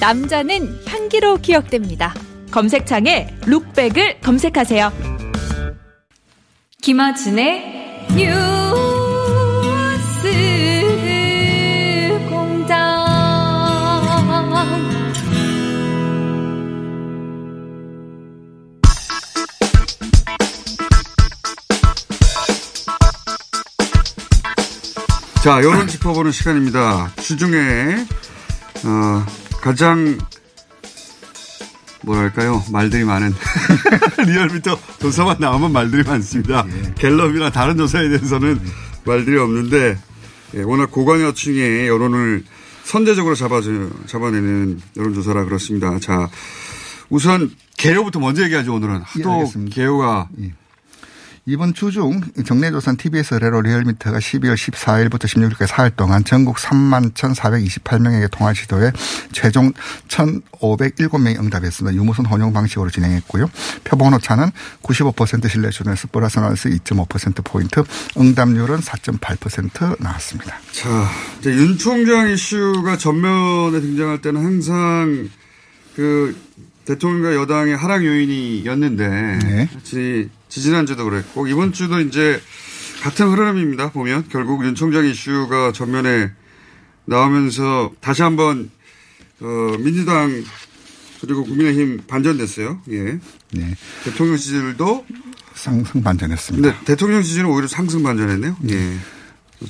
남자는 0.00 0.80
향기로 0.86 1.38
기억됩니다. 1.38 2.14
검색창에 2.50 3.28
룩백을 3.46 4.20
검색하세요. 4.20 4.92
김어준의 6.80 8.06
뉴 8.16 8.57
자, 25.48 25.62
여론 25.62 25.88
짚어보는 25.88 26.30
시간입니다. 26.30 27.10
주중에, 27.22 27.56
어, 28.84 29.26
가장, 29.62 30.18
뭐랄까요, 32.02 32.62
말들이 32.70 33.02
많은, 33.04 33.32
리얼미터 34.28 34.78
조사만 34.98 35.38
나오면 35.40 35.72
말들이 35.72 36.02
많습니다. 36.02 36.66
갤럽이나 36.96 37.48
다른 37.48 37.78
조사에 37.78 38.10
대해서는 38.10 38.60
말들이 39.06 39.38
없는데, 39.38 39.96
예, 40.52 40.62
워낙 40.64 40.90
고관여층의 40.90 41.88
여론을 41.88 42.44
선제적으로 42.84 43.34
잡아, 43.34 43.62
잡아내는 44.04 44.82
여론조사라 44.98 45.46
그렇습니다. 45.46 45.98
자, 45.98 46.28
우선 47.08 47.50
개요부터 47.78 48.20
먼저 48.20 48.44
얘기하죠, 48.44 48.74
오늘은. 48.74 49.00
하도 49.00 49.50
개요가 49.70 50.28
이번 51.48 51.72
주 51.72 51.90
중 51.90 52.20
정례조선 52.44 52.98
TBS 52.98 53.32
의뢰로 53.32 53.62
리얼미터가 53.62 54.18
12월 54.18 54.54
14일부터 54.54 55.24
16일까지 55.24 55.68
4일 55.68 55.96
동안 55.96 56.22
전국 56.22 56.58
3만 56.58 57.14
1,428명에게 57.14 58.30
통화 58.30 58.52
시도에 58.52 58.92
최종 59.32 59.72
1,507명이 60.08 61.40
응답했습니다. 61.40 61.96
유무선 61.96 62.26
혼용 62.26 62.52
방식으로 62.52 62.90
진행했고요. 62.90 63.50
표본 63.84 64.12
오차는 64.12 64.50
95% 64.82 65.48
신뢰 65.48 65.70
수준에서 65.70 66.08
플러스 66.12 66.38
마이너스 66.38 66.68
2.5%포인트, 66.68 67.82
응답률은 68.18 68.80
4.8% 68.80 70.02
나왔습니다. 70.02 70.54
자, 70.72 71.08
이제 71.40 71.50
윤 71.50 71.78
총장 71.78 72.28
이슈가 72.28 72.98
전면에 72.98 73.80
등장할 73.80 74.20
때는 74.20 74.44
항상 74.44 75.30
그 75.96 76.36
대통령과 76.84 77.34
여당의 77.34 77.74
하락 77.74 78.04
요인이었는데 78.04 79.08
네. 79.08 79.68
지, 80.48 80.62
지난주도 80.62 81.04
그랬고 81.04 81.46
이번 81.46 81.72
주도 81.72 82.00
이제 82.00 82.40
같은 83.02 83.28
흐름입니다. 83.28 83.92
보면 83.92 84.28
결국 84.28 84.64
윤 84.64 84.74
총장 84.74 85.06
이슈가 85.06 85.72
전면에 85.72 86.30
나오면서 87.04 87.92
다시 88.00 88.22
한번 88.22 88.70
어, 89.40 89.76
민주당 89.78 90.42
그리고 91.20 91.44
국민의힘 91.44 92.02
반전됐어요. 92.06 92.80
예. 92.90 93.18
네. 93.52 93.76
대통령 94.04 94.36
지지율도 94.36 95.06
상승 95.54 96.02
반전했습니다. 96.02 96.68
근데 96.68 96.84
대통령 96.84 97.22
지지는 97.22 97.50
오히려 97.50 97.66
상승 97.66 98.02
반전했네요. 98.02 98.56
예. 98.70 98.98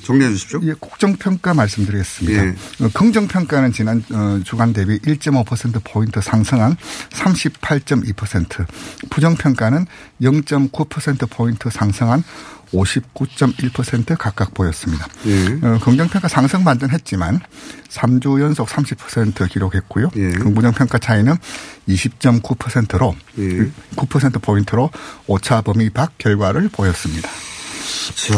정리해 0.03 0.31
주십시오. 0.31 0.61
예, 0.65 0.75
국정평가 0.75 1.55
말씀드리겠습니다. 1.55 2.47
예. 2.47 2.49
어, 2.81 2.89
긍정평가는 2.93 3.73
지난 3.73 4.05
어, 4.13 4.41
주간 4.45 4.73
대비 4.73 4.99
1.5%포인트 4.99 6.21
상승한 6.21 6.77
38.2%, 7.11 8.67
부정평가는 9.11 9.87
0.9%포인트 10.21 11.71
상승한 11.71 12.23
59.1% 12.73 14.19
각각 14.19 14.53
보였습니다. 14.53 15.07
예. 15.27 15.59
어, 15.63 15.79
긍정평가 15.83 16.29
상승 16.29 16.65
반전했지만 16.65 17.41
3주 17.89 18.41
연속 18.43 18.69
30% 18.69 19.49
기록했고요. 19.51 20.11
예. 20.17 20.31
긍부정평가 20.31 20.99
차이는 20.99 21.35
20.9%로 21.89 23.17
예. 23.39 23.71
9%포인트로 23.97 24.91
오차 25.27 25.63
범위 25.63 25.89
밖 25.89 26.19
결과를 26.19 26.69
보였습니다. 26.69 27.31
자, 28.15 28.35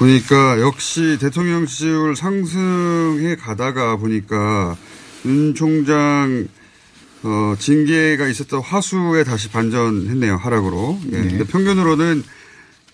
보니까 0.00 0.60
역시 0.60 1.18
대통령 1.20 1.66
지지율 1.66 2.16
상승해 2.16 3.36
가다가 3.36 3.96
보니까 3.96 4.74
윤 5.26 5.54
총장 5.54 6.48
어, 7.22 7.54
징계가 7.58 8.26
있었던 8.28 8.62
화수에 8.62 9.24
다시 9.24 9.50
반전했네요. 9.50 10.36
하락으로. 10.36 10.98
예. 11.08 11.10
근데 11.10 11.44
평균으로는 11.44 12.24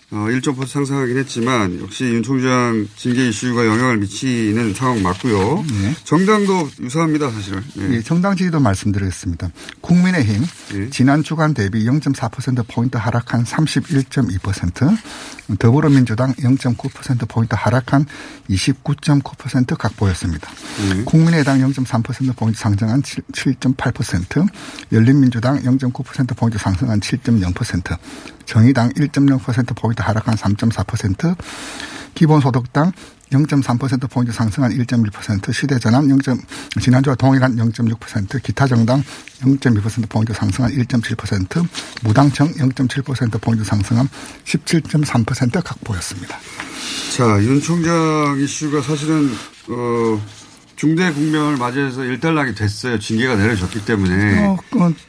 어, 0.09 0.15
1.5% 0.15 0.65
상승하긴 0.65 1.17
했지만 1.17 1.81
역시 1.81 2.05
윤 2.05 2.23
총장 2.23 2.87
징계 2.95 3.27
이슈가 3.27 3.65
영향을 3.65 3.97
미치는 3.97 4.73
상황 4.73 5.03
맞고요. 5.03 5.65
정당도 6.05 6.69
유사합니다, 6.79 7.29
사실은. 7.29 7.61
예. 7.79 7.95
예, 7.95 8.01
정당 8.01 8.37
지지도 8.37 8.61
말씀드리겠습니다. 8.61 9.51
국민의힘 9.81 10.45
예. 10.75 10.89
지난 10.91 11.23
주간 11.23 11.53
대비 11.53 11.85
0.4%포인트 11.85 12.95
하락한 12.95 13.43
31.2%, 13.43 14.97
더불어민주당 15.59 16.33
0.9%포인트 16.35 17.55
하락한 17.55 18.05
29.9%각 18.49 19.97
보였습니다. 19.97 20.49
예. 20.89 21.03
국민의당 21.03 21.59
0.3%포인트 21.59 22.57
상승한 22.57 23.01
7.8%, 23.01 24.47
열린민주당 24.93 25.61
0.9%포인트 25.63 26.57
상승한 26.57 27.01
7.0%, 27.01 27.97
정의당 28.47 28.89
1.0%포인트 28.93 30.01
하락한 30.01 30.35
3.4%, 30.35 31.35
기본소득당 32.15 32.91
0.3%포인트 33.31 34.31
상승한 34.31 34.71
1.1%, 34.71 35.53
시대전환 35.53 36.09
0. 36.09 36.17
지난주와 36.79 37.15
동일한 37.15 37.55
0.6%, 37.57 38.41
기타 38.41 38.65
정당 38.65 39.03
0.2%포인트 39.41 40.33
상승한 40.33 40.71
1.7%, 40.71 41.67
무당청 42.03 42.47
0.7%포인트 42.53 43.63
상승한 43.65 44.07
17.3%각 44.45 45.83
보였습니다. 45.83 46.39
자, 47.17 47.43
윤 47.43 47.59
총장 47.59 48.37
이슈가 48.39 48.81
사실은, 48.81 49.29
어, 49.69 50.21
중대 50.77 51.11
국면을 51.11 51.57
맞이해서 51.57 52.05
일단락이 52.05 52.53
됐어요. 52.53 52.99
징계가 52.99 53.35
내려졌기 53.35 53.83
때문에. 53.83 54.45
어, 54.45 54.57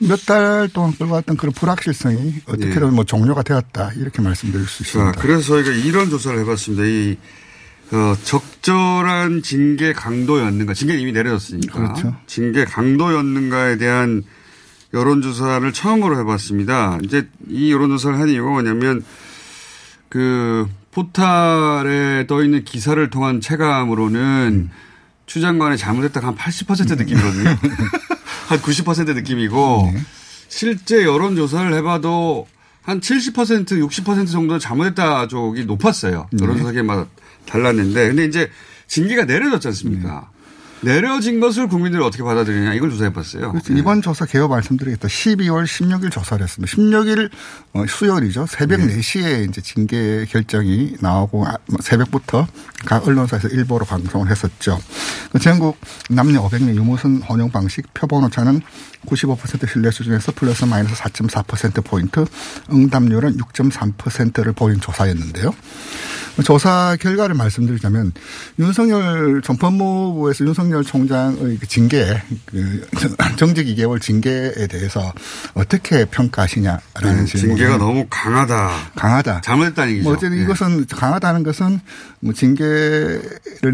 몇 0.00 0.24
달 0.26 0.68
동안 0.72 0.92
끌고 0.98 1.12
왔던 1.14 1.36
그런 1.36 1.52
불확실성이 1.52 2.36
어떻게든 2.46 2.94
뭐 2.94 3.04
종료가 3.04 3.42
되었다. 3.42 3.92
이렇게 3.96 4.22
말씀드릴 4.22 4.66
수 4.66 4.78
자, 4.82 4.88
있습니다. 4.88 5.20
그래서 5.20 5.42
저희가 5.42 5.70
이런 5.70 6.08
조사를 6.08 6.38
해봤습니다. 6.40 6.84
이, 6.84 7.16
어, 7.92 8.16
적절한 8.24 9.42
징계 9.42 9.92
강도였는가. 9.92 10.72
징계는 10.72 11.02
이미 11.02 11.12
내려졌으니까. 11.12 11.74
그렇죠. 11.74 12.16
징계 12.26 12.64
강도였는가에 12.64 13.76
대한 13.76 14.24
여론조사를 14.94 15.70
처음으로 15.74 16.18
해봤습니다. 16.20 16.98
이제 17.04 17.28
이 17.48 17.70
여론조사를 17.72 18.18
한 18.18 18.30
이유가 18.30 18.50
뭐냐면, 18.50 19.04
그 20.08 20.66
포탈에 20.92 22.26
떠 22.26 22.42
있는 22.42 22.64
기사를 22.64 23.10
통한 23.10 23.42
체감으로는 23.42 24.70
추 25.28 25.40
장관의 25.40 25.78
잘못했다가 25.78 26.32
한80% 26.32 26.96
느낌이거든요. 26.96 27.50
한 28.48 28.58
90% 28.58 29.14
느낌이고 29.14 29.92
실제 30.48 31.04
여론 31.04 31.36
조사를 31.36 31.72
해봐도 31.74 32.48
한 32.82 33.00
70% 33.00 33.66
60% 33.88 34.32
정도는 34.32 34.58
잘못했다 34.58 35.28
쪽이 35.28 35.66
높았어요. 35.66 36.28
네. 36.32 36.42
여론 36.42 36.58
조사에마다 36.58 37.06
달랐는데 37.44 38.08
근데 38.08 38.24
이제 38.24 38.50
징계가 38.86 39.26
내려졌지 39.26 39.68
않습니까? 39.68 40.30
내려진 40.80 41.40
것을 41.40 41.68
국민들이 41.68 42.02
어떻게 42.02 42.22
받아들이냐 42.22 42.74
이걸 42.74 42.90
조사해 42.90 43.12
봤어요. 43.12 43.50
그렇죠. 43.52 43.72
이번 43.72 44.02
조사 44.02 44.26
개요 44.26 44.48
말씀드리겠다. 44.48 45.08
12월 45.08 45.64
16일 45.64 46.10
조사를 46.10 46.42
했습니다. 46.42 46.76
16일 46.76 47.30
어, 47.74 47.84
수요일이죠. 47.86 48.46
새벽 48.46 48.80
네. 48.80 48.96
4시에 48.98 49.48
이제 49.48 49.60
징계 49.60 50.24
결정이 50.26 50.96
나오고 51.00 51.46
아, 51.46 51.56
뭐 51.66 51.78
새벽부터 51.80 52.46
각 52.84 53.06
언론사에서 53.06 53.48
일보로 53.48 53.84
방송을 53.84 54.30
했었죠. 54.30 54.80
그 55.32 55.38
전국 55.38 55.78
남녀 56.10 56.42
500명 56.42 56.74
유무선 56.74 57.22
혼용 57.22 57.50
방식 57.50 57.92
표본 57.94 58.24
오차는 58.24 58.62
95% 59.06 59.70
신뢰 59.70 59.90
수준에서 59.90 60.32
플러스 60.32 60.64
마이너스 60.64 60.94
4.4% 60.94 61.84
포인트, 61.84 62.24
응답률은 62.70 63.36
6.3%를 63.38 64.52
보인 64.52 64.80
조사였는데요. 64.80 65.54
조사 66.44 66.96
결과를 67.00 67.34
말씀드리자면 67.34 68.12
윤석열 68.58 69.42
전 69.42 69.56
법무부에서 69.56 70.44
윤석열 70.46 70.84
총장의 70.84 71.58
그 71.58 71.66
징계, 71.66 72.22
그 72.46 72.86
정직 73.36 73.66
2개월 73.66 74.00
징계에 74.00 74.66
대해서 74.68 75.12
어떻게 75.54 76.04
평가하시냐라는 76.04 76.80
네, 77.02 77.24
질문. 77.24 77.56
징계가 77.56 77.78
너무 77.78 78.06
강하다. 78.08 78.90
강하다. 78.94 79.40
잘못했다는 79.40 79.92
얘기죠. 79.94 80.04
뭐 80.08 80.16
어쨌든 80.16 80.38
네. 80.38 80.44
이것은 80.44 80.86
강하다는 80.86 81.42
것은 81.42 81.80
뭐 82.20 82.32
징계를 82.34 83.20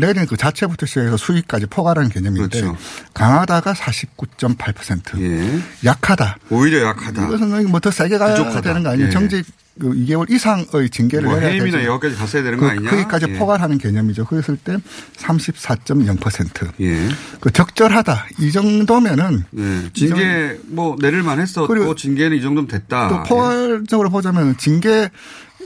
내리는 0.00 0.26
그 0.26 0.36
자체부터 0.36 0.86
시작해서 0.86 1.16
수위까지 1.16 1.66
포괄하는 1.66 2.08
개념인데 2.10 2.60
그렇죠. 2.60 2.76
강하다가 3.12 3.72
49.8%. 3.74 5.60
약하다. 5.84 6.36
오히려 6.50 6.86
약하다. 6.88 7.26
이것은 7.26 7.68
뭐더 7.70 7.90
세게 7.90 8.18
가야 8.18 8.34
부족하다. 8.34 8.60
되는 8.62 8.82
거 8.82 8.90
아니에요. 8.90 9.08
예. 9.08 9.10
정직 9.12 9.44
그 9.80 9.90
2개월 9.90 10.30
이상의 10.30 10.88
징계를 10.90 11.28
뭐 11.28 11.38
해임이나 11.38 11.78
되죠. 11.78 11.90
여기까지 11.90 12.16
갔어야 12.16 12.42
되는 12.42 12.58
그, 12.58 12.64
거 12.64 12.70
아니냐? 12.70 12.90
거기까지 12.90 13.26
예. 13.28 13.38
포괄하는 13.38 13.78
개념이죠. 13.78 14.24
그랬을 14.24 14.56
때 14.56 14.76
34.0%. 15.16 16.70
예. 16.80 17.08
그 17.40 17.50
적절하다. 17.50 18.26
이 18.38 18.52
정도면은 18.52 19.44
네. 19.50 19.90
징계 19.92 20.58
뭐 20.66 20.96
내릴 21.00 21.22
만 21.22 21.40
했었고 21.40 21.66
그리고 21.66 21.94
징계는 21.94 22.36
이 22.36 22.42
정도면 22.42 22.68
됐다. 22.68 23.08
또 23.08 23.22
포괄적으로 23.24 24.10
보자면 24.10 24.56
징계 24.58 25.10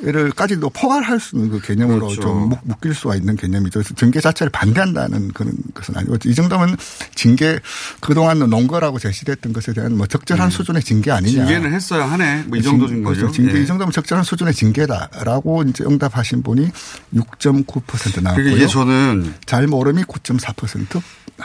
를까지도 0.03 0.71
포괄할 0.71 1.19
수 1.19 1.35
있는 1.37 1.51
그 1.51 1.61
개념으로 1.61 2.07
그렇죠. 2.07 2.21
좀 2.21 2.49
묶- 2.51 2.61
묶일 2.63 2.95
수가 2.95 3.17
있는 3.17 3.37
개념이죠. 3.37 3.81
그래서 3.81 3.95
징계 3.95 4.21
자체를 4.21 4.51
반대한다는 4.51 5.29
그런 5.33 5.53
것은 5.75 5.97
아니고 5.97 6.17
이 6.25 6.35
정도면 6.35 6.77
징계 7.15 7.59
그동안 8.01 8.39
논거라고 8.39 8.99
제시됐던 8.99 9.53
것에 9.53 9.73
대한 9.73 9.97
뭐 9.97 10.07
적절한 10.07 10.51
수준의 10.51 10.83
징계 10.83 11.11
아니냐. 11.11 11.43
음. 11.43 11.47
징계는 11.49 11.73
했어야 11.75 12.11
하네. 12.11 12.45
뭐이 12.47 12.63
징- 12.63 12.79
정도인 12.79 13.03
거죠. 13.03 13.31
징계 13.33 13.57
예. 13.57 13.63
이 13.63 13.67
정도면 13.67 13.91
적절한 13.93 14.25
수준의 14.25 14.55
징계다라고 14.55 15.65
이제 15.65 15.85
응답하신 15.85 16.43
분이 16.43 16.71
6.9% 17.15 18.23
나왔고요. 18.23 18.45
그게 18.45 18.57
이게 18.57 18.67
저는 18.67 19.35
잘 19.47 19.67
모름이 19.67 20.05
9.4%. 20.05 21.03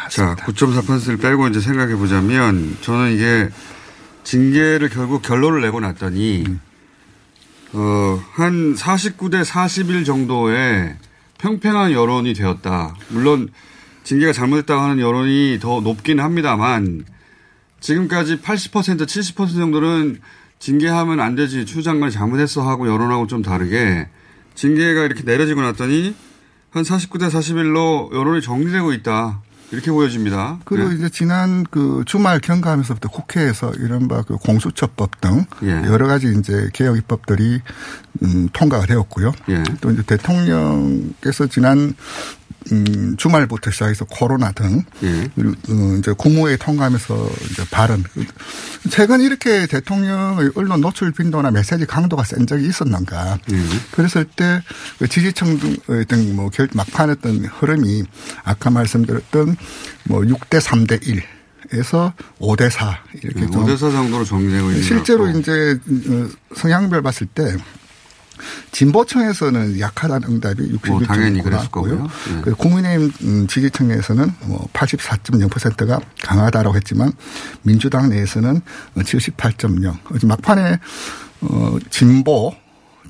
자, 0.09 0.35
9.4%를 0.35 1.17
빼고 1.17 1.47
이제 1.47 1.59
생각해 1.59 1.95
보자면 1.95 2.77
저는 2.81 3.13
이게 3.13 3.49
징계를 4.23 4.89
결국 4.89 5.21
결론을 5.21 5.61
내고 5.61 5.79
났더니 5.79 6.45
어, 7.73 8.21
한 8.33 8.75
49대 8.75 9.43
41 9.43 10.03
정도의 10.03 10.95
평평한 11.39 11.91
여론이 11.91 12.33
되었다. 12.33 12.95
물론 13.09 13.49
징계가 14.03 14.31
잘못했다고 14.31 14.79
하는 14.79 14.99
여론이 14.99 15.59
더 15.61 15.81
높긴 15.81 16.19
합니다만 16.19 17.05
지금까지 17.79 18.37
80% 18.37 19.05
70% 19.05 19.55
정도는 19.55 20.19
징계하면 20.59 21.19
안 21.19 21.35
되지 21.35 21.65
추 21.65 21.81
장관이 21.83 22.11
잘못했어 22.11 22.61
하고 22.61 22.87
여론하고 22.87 23.27
좀 23.27 23.41
다르게 23.41 24.07
징계가 24.55 25.03
이렇게 25.03 25.23
내려지고 25.23 25.61
났더니 25.61 26.15
한 26.69 26.83
49대 26.83 27.29
41로 27.29 28.13
여론이 28.13 28.41
정리되고 28.41 28.93
있다. 28.93 29.41
이렇게 29.73 29.91
보여집니다. 29.91 30.59
그리고 30.65 30.89
네. 30.89 30.95
이제 30.95 31.09
지난 31.09 31.63
그 31.63 32.03
주말 32.05 32.39
경과하면서부터 32.39 33.09
국회에서 33.09 33.71
이른바 33.73 34.21
그 34.21 34.37
공수처법 34.37 35.19
등 35.19 35.45
예. 35.63 35.71
여러 35.87 36.07
가지 36.07 36.31
이제 36.37 36.69
개혁 36.73 36.95
입법들이 36.97 37.59
음, 38.21 38.49
통과가 38.53 38.85
되었고요. 38.85 39.33
예. 39.49 39.63
또 39.81 39.89
이제 39.89 40.03
대통령께서 40.03 41.47
지난 41.47 41.95
음, 42.71 43.15
주말부터 43.17 43.71
시작해서 43.71 44.05
코로나 44.05 44.51
등 44.51 44.83
예. 45.03 45.23
어, 45.37 45.97
이제 45.99 46.13
국무회의 46.17 46.57
통과하면서 46.57 47.29
이제 47.51 47.63
발언 47.71 48.03
최근 48.89 49.21
이렇게 49.21 49.67
대통령의 49.67 50.51
언론 50.55 50.81
노출 50.81 51.11
빈도나 51.11 51.51
메시지 51.51 51.85
강도가 51.85 52.23
센 52.23 52.45
적이 52.47 52.67
있었는가? 52.67 53.39
그랬을 53.91 54.25
때그 54.25 55.07
지지층 55.09 55.59
등뭐 56.07 56.49
막판에 56.73 57.13
어떤 57.13 57.45
흐름이 57.45 58.03
아까 58.43 58.69
말씀드렸던 58.69 59.55
뭐 60.05 60.21
6대 60.21 60.59
3대 60.59 61.07
1 61.07 61.23
에서 61.71 62.13
5대 62.39 62.69
4 62.69 62.99
이렇게 63.23 63.41
네, 63.41 63.47
좀 63.49 63.65
5대 63.65 63.77
4 63.77 63.89
정도로 63.89 64.25
정리되고 64.25 64.69
있는 64.69 64.83
실제로. 64.83 65.27
이제 65.29 65.79
어, 66.09 66.27
성향별 66.55 67.01
봤을 67.01 67.25
때 67.25 67.55
진보층에서는 68.71 69.79
약하다는 69.79 70.27
응답이 70.29 70.79
뭐 70.87 70.99
당연히 71.01 71.39
61.9 71.39 71.43
그랬을. 71.43 71.71
거고요. 71.71 72.07
예. 72.37 72.41
그 72.41 72.55
국민의힘 72.55 73.11
음, 73.23 73.47
지지층에서는 73.47 74.31
뭐 74.45 74.67
84.0%가 74.73 75.99
강하다라고 76.23 76.75
했지만 76.75 77.11
민주당 77.61 78.09
내에서는 78.09 78.61
78.0. 78.97 79.97
어제 80.13 80.27
막판에 80.27 80.79
어 81.41 81.77
진보 81.89 82.53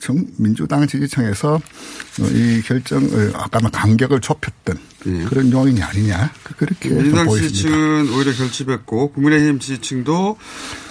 정 0.03 0.25
민주당 0.37 0.85
지지층에서 0.85 1.55
어, 1.55 2.25
이 2.29 2.61
결정을 2.63 3.31
아까 3.35 3.59
말 3.61 3.71
간격을 3.71 4.19
좁혔던 4.19 4.77
그런 5.29 5.51
요인이 5.51 5.81
아니냐 5.81 6.31
그- 6.43 6.55
그렇게 6.55 6.89
좀 6.89 6.97
예. 6.99 7.01
민주당. 7.03 7.29
지지층은 7.29 8.13
오히려 8.13 8.33
결집했고 8.33 9.13
국민의힘 9.13 9.59
지지층도 9.59 10.37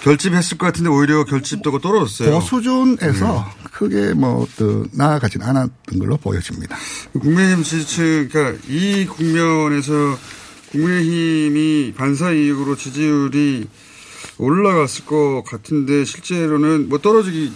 결집했을 0.02 0.56
것 0.56 0.66
같은데 0.66 0.88
오히려 0.88 1.24
결집도가 1.24 1.78
떨어졌어요. 1.80 2.38
그 2.40 2.44
수준에서 2.46 3.52
네. 3.62 3.68
크게 3.70 4.14
뭐 4.14 4.46
또 4.56 4.86
나아가진 4.92 5.42
않았던 5.42 5.98
걸로 5.98 6.16
보여집니다. 6.16 6.76
국민의힘 7.12 7.64
지지층, 7.64 8.28
그러니까 8.30 8.58
이 8.68 9.06
국면에서 9.06 10.18
국민의힘이 10.70 11.92
반사 11.96 12.32
이익으로 12.32 12.76
지지율이 12.76 13.66
올라갔을 14.38 15.04
것 15.04 15.42
같은데 15.46 16.04
실제로는 16.04 16.88
뭐 16.88 16.98
떨어지기 16.98 17.52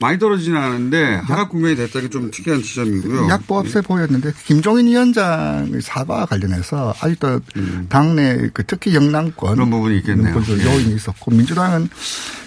많이 0.00 0.18
떨어지지는 0.18 0.60
않은데 0.60 1.20
하락 1.24 1.50
국면이 1.50 1.76
됐다는 1.76 2.08
게 2.08 2.12
좀 2.12 2.30
특이한 2.30 2.62
지점이고요. 2.62 3.28
약보합세 3.28 3.80
보였는데 3.82 4.32
김종인 4.44 4.86
위원장의 4.88 5.80
사과 5.82 6.26
관련해서 6.26 6.94
아직도 7.00 7.40
당내 7.88 8.50
그 8.52 8.64
특히 8.66 8.94
영남권 8.94 9.50
음. 9.52 9.54
그런 9.54 9.70
부분이 9.70 9.98
있겠네요. 9.98 10.34
그 10.34 10.58
예. 10.58 10.64
요인이 10.64 10.94
있었고 10.96 11.30
민주당은 11.30 11.88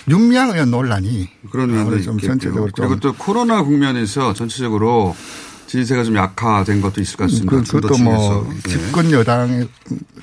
윤미향 0.09 0.51
의원 0.51 0.71
논란이 0.71 1.29
그런 1.51 1.71
면도 1.71 2.01
좀 2.01 2.15
있겠고요. 2.19 2.27
전체적으로 2.37 2.71
좀 2.71 2.87
그리고 2.87 2.99
또 2.99 3.13
코로나 3.13 3.63
국면에서 3.63 4.33
전체적으로 4.33 5.15
지지세가 5.67 6.03
좀 6.05 6.15
약화된 6.15 6.79
것도 6.81 7.01
있을 7.01 7.17
것 7.17 7.25
같습니다. 7.29 7.57
그, 7.57 7.63
그것도 7.63 7.97
뭐 7.97 8.53
집권 8.67 9.11
여당의 9.11 9.67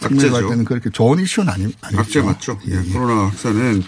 측면에 0.01 0.29
볼 0.31 0.37
악재죠. 0.39 0.49
때는 0.51 0.65
그렇게 0.65 0.91
좋은 0.91 1.19
이슈는 1.21 1.53
아니, 1.53 1.65
아니죠. 1.83 2.01
악재 2.01 2.23
맞죠. 2.23 2.59
예, 2.69 2.77
코로나 2.93 3.25
확산은 3.27 3.83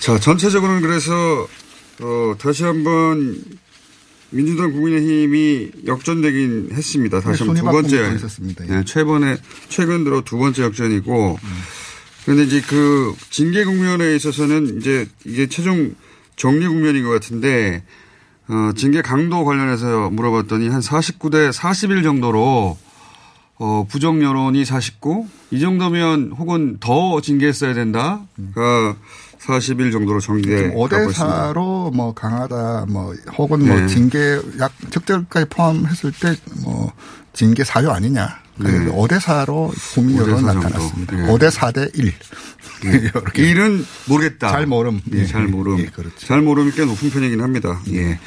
자 0.00 0.18
전체적으로는 0.18 0.80
그래서 0.82 1.12
어, 2.00 2.34
다시 2.38 2.64
한번 2.64 3.42
민주당 4.30 4.72
국민의힘이 4.72 5.70
역전되긴 5.86 6.70
했습니다. 6.72 7.20
다시 7.20 7.42
네, 7.42 7.46
한번 7.46 7.56
두 7.56 7.70
번째 7.70 8.08
또 8.10 8.14
있었습니다. 8.16 8.64
예. 8.66 8.68
네, 8.68 8.84
최근에 8.84 9.38
최근 9.68 10.04
들어 10.04 10.22
두 10.22 10.38
번째 10.38 10.64
역전이고 10.64 11.38
그런데 12.24 12.44
이제 12.44 12.60
그 12.66 13.14
징계 13.30 13.64
국면에 13.64 14.14
있어서는 14.14 14.78
이제 14.78 15.08
이게 15.24 15.48
최종 15.48 15.94
정리 16.36 16.68
국면인 16.68 17.04
것 17.04 17.10
같은데 17.10 17.82
어, 18.48 18.72
징계 18.76 19.02
강도 19.02 19.44
관련해서 19.44 20.10
물어봤더니 20.10 20.68
한 20.68 20.80
49대 20.80 21.52
41 21.52 22.02
정도로 22.02 22.78
어, 23.60 23.86
부정 23.88 24.22
여론이 24.22 24.64
49? 24.64 25.26
이 25.50 25.60
정도면 25.60 26.32
혹은 26.38 26.76
더 26.80 27.20
징계했어야 27.20 27.74
된다가 27.74 28.96
40일 29.40 29.92
정도로 29.92 30.20
가고 30.20 30.34
5대 30.38 31.08
있습니다. 31.08 31.52
4로 31.52 31.94
뭐 31.94 32.12
강하다 32.14 32.86
뭐 32.88 33.14
혹은 33.36 33.66
뭐 33.66 33.76
네. 33.78 33.86
징계 33.86 34.40
약 34.58 34.72
적절까지 34.90 35.46
포함했을 35.50 36.12
때 36.12 36.34
뭐 36.62 36.92
징계 37.32 37.62
사유 37.64 37.90
아니냐. 37.90 38.40
그래서 38.58 38.78
네. 38.78 38.90
5대 38.90 39.20
4로 39.20 39.72
국민 39.94 40.16
5대 40.16 40.20
여론 40.22 40.40
4 40.42 40.52
나타났습니다. 40.54 41.16
네. 41.16 41.28
5대 41.28 41.50
4대 41.50 41.96
1. 41.96 42.12
이렇게. 42.82 43.42
일은 43.50 43.84
모르겠다. 44.06 44.50
잘 44.50 44.66
모름. 44.66 45.00
예, 45.12 45.24
잘 45.26 45.46
모름. 45.46 45.78
예, 45.78 45.86
그렇죠. 45.86 46.26
잘 46.26 46.42
모름이 46.42 46.72
꽤 46.72 46.84
높은 46.84 47.10
편이긴 47.10 47.40
합니다. 47.40 47.80
예. 47.92 48.18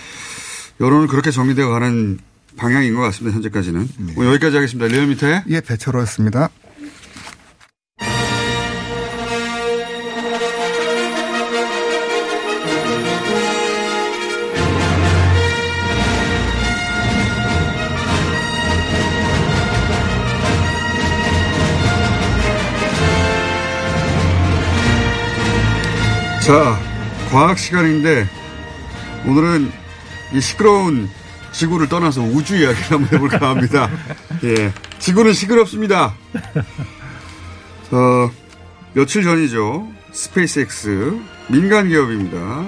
여론은 0.79 1.07
그렇게 1.07 1.31
정리되어 1.31 1.67
가는 1.69 2.19
방향인 2.57 2.95
것 2.95 3.01
같습니다. 3.01 3.35
현재까지는. 3.35 3.89
뭐 4.15 4.25
여기까지 4.25 4.55
하겠습니다. 4.55 4.87
리얼미터의 4.87 5.43
예, 5.49 5.61
배철호였습니다. 5.61 6.49
자, 26.41 26.75
과학 27.29 27.59
시간인데 27.59 28.27
오늘은 29.27 29.71
이 30.33 30.41
시끄러운 30.41 31.07
지구를 31.51 31.87
떠나서 31.87 32.23
우주 32.23 32.57
이야기를 32.57 32.91
한번 32.91 33.13
해볼까 33.13 33.49
합니다. 33.51 33.91
예. 34.43 34.73
지구는 34.97 35.33
시끄럽습니다. 35.33 36.15
어, 37.91 38.31
며칠 38.93 39.21
전이죠. 39.21 39.87
스페이스X 40.11 41.19
민간 41.47 41.89
기업입니다. 41.89 42.67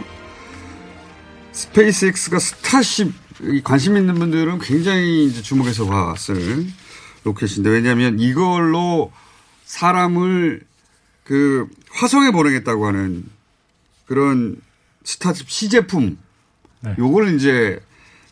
스페이스X가 1.51 2.37
스타쉽 2.37 3.11
이 3.41 3.61
관심 3.63 3.97
있는 3.97 4.13
분들은 4.13 4.59
굉장히 4.59 5.25
이제 5.25 5.41
주목해서 5.41 5.87
봤을 5.87 6.67
로켓인데 7.23 7.71
왜냐하면 7.71 8.19
이걸로 8.19 9.11
사람을 9.65 10.61
그 11.23 11.67
화성에 11.91 12.29
보내겠다고 12.29 12.85
하는 12.85 13.23
그런 14.05 14.57
스타쉽 15.03 15.49
시제품 15.49 16.17
요걸 16.97 17.35
이제 17.35 17.79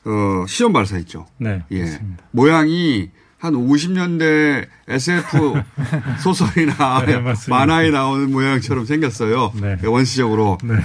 어 0.06 0.46
시험 0.48 0.74
발사했죠. 0.74 1.28
네. 1.38 1.64
예. 1.72 2.00
모양이 2.32 3.10
한 3.38 3.54
50년대 3.54 4.68
SF 4.88 5.54
소설이나 6.24 7.06
네, 7.06 7.18
맞습니다. 7.20 7.58
만화에 7.58 7.90
나오는 7.92 8.32
모양처럼 8.32 8.86
생겼어요. 8.86 9.52
네. 9.60 9.78
원시적으로. 9.86 10.58
네. 10.64 10.76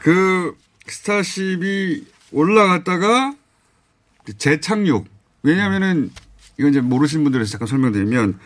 그 0.00 0.56
스타쉽이 0.86 2.04
올라갔다가 2.32 3.34
재착륙. 4.38 5.06
왜냐면은 5.42 6.10
이건 6.58 6.70
이제 6.70 6.80
모르시는 6.80 7.24
분들에서 7.24 7.50
잠깐 7.52 7.66
설명드리면 7.68 8.38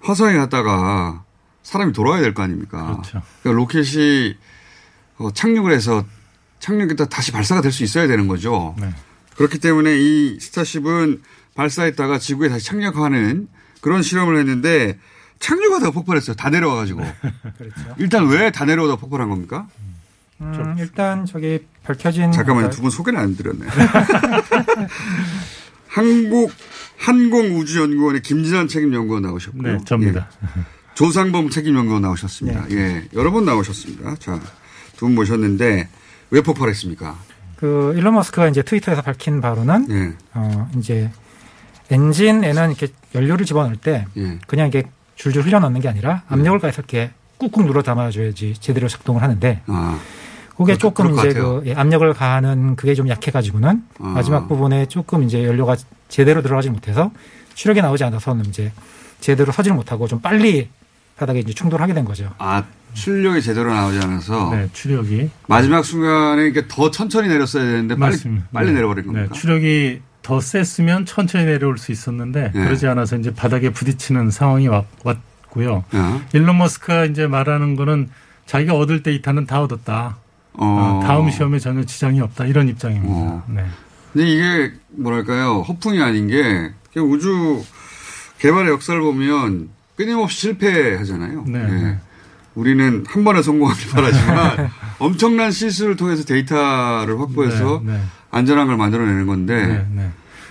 화성에 0.00 0.36
갔다가 0.36 1.24
사람이 1.62 1.92
돌아와야 1.92 2.22
될 2.22 2.32
거 2.34 2.42
아닙니까? 2.42 2.92
그렇죠. 3.02 3.22
그러니까 3.42 3.60
로켓이 3.60 4.36
어, 5.18 5.30
착륙을 5.32 5.72
해서 5.72 6.04
착륙했다 6.60 7.06
다시 7.06 7.32
발사가 7.32 7.60
될 7.60 7.72
수 7.72 7.84
있어야 7.84 8.06
되는 8.06 8.26
거죠. 8.28 8.74
네. 8.80 8.90
그렇기 9.36 9.58
때문에 9.58 9.96
이 9.98 10.38
스타쉽은 10.40 11.22
발사했다가 11.54 12.18
지구에 12.18 12.48
다시 12.48 12.66
착륙하는 12.66 13.48
그런 13.80 14.02
실험을 14.02 14.38
했는데 14.38 14.98
착륙하다가 15.38 15.92
폭발했어요. 15.92 16.34
다 16.36 16.50
내려와가지고. 16.50 17.00
그렇죠. 17.58 17.94
일단 17.98 18.26
왜 18.28 18.50
다 18.50 18.64
내려오다 18.64 18.96
폭발한 18.96 19.28
겁니까? 19.28 19.68
음, 20.40 20.76
일단 20.78 21.26
저기 21.26 21.64
밝혀진 21.84 22.32
잠깐만요. 22.32 22.70
두 22.70 22.82
분 22.82 22.90
소개는 22.90 23.20
안 23.20 23.36
드렸네. 23.36 23.66
한국 25.88 26.52
항공우주연구원의 26.98 28.22
김진환 28.22 28.68
책임연구원 28.68 29.22
나오셨고요. 29.22 29.78
네, 29.78 29.84
접니다. 29.84 30.28
예. 30.42 30.62
조상범 30.94 31.50
책임연구원 31.50 32.02
나오셨습니다. 32.02 32.66
네. 32.68 32.76
예, 32.76 33.08
여러 33.14 33.30
번 33.30 33.44
나오셨습니다. 33.44 34.16
자, 34.16 34.40
두 34.98 35.06
분 35.06 35.14
모셨는데 35.14 35.88
왜 36.30 36.40
폭발했습니까? 36.42 37.16
그 37.56 37.94
일론 37.96 38.14
머스크가 38.14 38.48
이제 38.48 38.62
트위터에서 38.62 39.00
밝힌 39.02 39.40
바로는 39.40 39.86
예. 39.90 40.12
어 40.34 40.68
이제 40.76 41.10
엔진에는 41.90 42.70
이렇게 42.70 42.88
연료를 43.14 43.46
집어넣을 43.46 43.76
때 43.76 44.06
예. 44.16 44.38
그냥 44.46 44.68
이게 44.68 44.84
줄줄 45.16 45.42
흘려 45.44 45.58
넣는 45.60 45.80
게 45.80 45.88
아니라 45.88 46.22
압력을 46.28 46.58
가해서 46.58 46.80
이렇게 46.82 47.10
꾹꾹 47.38 47.62
눌러 47.64 47.82
담아줘야지 47.82 48.54
제대로 48.60 48.88
작동을 48.88 49.22
하는데 49.22 49.62
아, 49.66 49.98
그게 50.56 50.76
조금 50.76 51.12
것 51.14 51.24
이제. 51.26 51.38
그 51.38 51.62
예, 51.66 51.74
압력을 51.74 52.12
가하는 52.12 52.74
그게 52.76 52.94
좀 52.94 53.08
약해가지고는 53.08 53.82
아. 54.00 54.04
마지막 54.08 54.48
부분에 54.48 54.86
조금 54.86 55.22
이제 55.22 55.44
연료가 55.44 55.76
제대로 56.08 56.42
들어가지 56.42 56.70
못해서 56.70 57.10
추력이 57.54 57.80
나오지 57.80 58.04
않아서는 58.04 58.46
이제 58.46 58.72
제대로 59.20 59.52
서지를 59.52 59.76
못하고 59.76 60.06
좀 60.08 60.20
빨리 60.20 60.68
바닥에 61.18 61.40
이제 61.40 61.52
충돌하게 61.52 61.94
된 61.94 62.04
거죠. 62.04 62.32
아, 62.38 62.64
출력이 62.94 63.42
제대로 63.42 63.74
나오지 63.74 63.98
않아서 63.98 64.50
네, 64.54 64.68
추력이 64.72 65.30
마지막 65.48 65.84
순간에 65.84 66.46
이게 66.46 66.64
더 66.68 66.90
천천히 66.90 67.28
내렸어야 67.28 67.64
되는데 67.64 67.96
빨리 67.96 68.12
맞습니다. 68.12 68.46
빨리 68.52 68.68
네. 68.68 68.74
내려버린 68.74 69.06
겁니까? 69.06 69.32
네, 69.32 69.38
추력이 69.40 70.00
더 70.22 70.40
셌으면 70.40 71.06
천천히 71.06 71.44
내려올 71.44 71.78
수 71.78 71.92
있었는데 71.92 72.52
네. 72.54 72.64
그러지 72.64 72.86
않아서 72.86 73.16
이제 73.16 73.34
바닥에 73.34 73.70
부딪히는 73.70 74.30
상황이 74.30 74.68
왔, 74.68 74.86
왔고요. 75.04 75.84
어. 75.92 76.22
일론 76.32 76.58
머스크가 76.58 77.04
이제 77.06 77.26
말하는 77.26 77.76
거는 77.76 78.08
자기가 78.46 78.74
얻을 78.74 79.02
데이터는 79.02 79.46
다 79.46 79.62
얻었다. 79.62 80.16
어. 80.54 81.00
어, 81.02 81.06
다음 81.06 81.30
시험에 81.30 81.58
전혀 81.58 81.84
지장이 81.84 82.20
없다 82.20 82.46
이런 82.46 82.68
입장입니다. 82.68 83.44
네. 83.48 83.64
근데 84.12 84.28
이게 84.28 84.72
뭐랄까요 84.90 85.62
허풍이 85.62 86.00
아닌 86.02 86.28
게 86.28 86.72
우주 86.96 87.62
개발의 88.38 88.70
역사를 88.70 89.00
보면 89.00 89.68
끊임없이 89.98 90.42
실패하잖아요. 90.42 91.44
네. 91.48 91.58
예. 91.58 91.98
우리는 92.54 93.04
한 93.08 93.24
번에 93.24 93.42
성공하길 93.42 93.90
바라지만 93.90 94.70
엄청난 95.00 95.50
실수를 95.50 95.96
통해서 95.96 96.24
데이터를 96.24 97.20
확보해서 97.20 97.82
네, 97.84 97.94
네. 97.94 98.00
안전한 98.30 98.68
걸 98.68 98.76
만들어내는 98.76 99.26
건데 99.26 99.66
네, 99.66 99.86
네. 99.90 100.10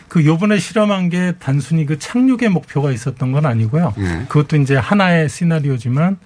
그 0.09 0.25
요번에 0.25 0.57
실험한 0.57 1.09
게 1.09 1.33
단순히 1.39 1.85
그 1.85 1.97
착륙의 1.97 2.49
목표가 2.49 2.91
있었던 2.91 3.31
건 3.31 3.45
아니고요. 3.45 3.93
예. 3.99 4.25
그것도 4.27 4.57
이제 4.57 4.75
하나의 4.75 5.29
시나리오지만 5.29 6.17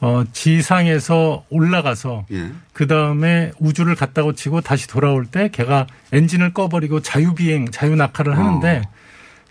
어 0.00 0.24
지상에서 0.32 1.44
올라가서 1.48 2.26
예. 2.32 2.52
그 2.74 2.86
다음에 2.86 3.50
우주를 3.58 3.94
갔다고 3.94 4.34
치고 4.34 4.60
다시 4.60 4.88
돌아올 4.88 5.24
때 5.26 5.48
걔가 5.50 5.86
엔진을 6.12 6.52
꺼버리고 6.52 7.00
자유비행, 7.00 7.70
자유낙하를 7.70 8.36
하는데 8.36 8.82
어. 8.84 8.90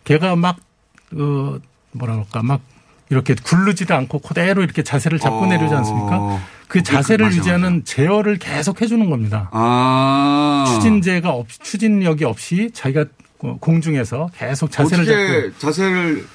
걔가 0.06 0.36
막, 0.38 0.58
어, 1.14 1.58
뭐라 1.92 2.14
그럴까, 2.14 2.44
막 2.44 2.62
이렇게 3.10 3.36
굴르지도 3.36 3.94
않고 3.96 4.20
그대로 4.20 4.64
이렇게 4.64 4.84
자세를 4.84 5.20
잡고 5.20 5.40
어. 5.40 5.46
내려오지 5.46 5.74
않습니까? 5.76 6.42
그 6.68 6.80
그, 6.80 6.84
자세를 6.84 7.28
맞아, 7.28 7.38
유지하는 7.38 7.86
제어를 7.86 8.38
계속 8.38 8.82
해주는 8.82 9.10
겁니다. 9.10 9.50
아 9.54 10.66
추진제가 10.68 11.30
없, 11.30 11.48
추진력이 11.50 12.26
없이 12.26 12.70
자기가 12.74 13.06
어, 13.40 13.58
공중에서 13.60 14.30
계속 14.38 14.72
자세를 14.72 15.04
어떻게 15.04 15.52
잡고 15.52 15.60
자세를 15.60 16.26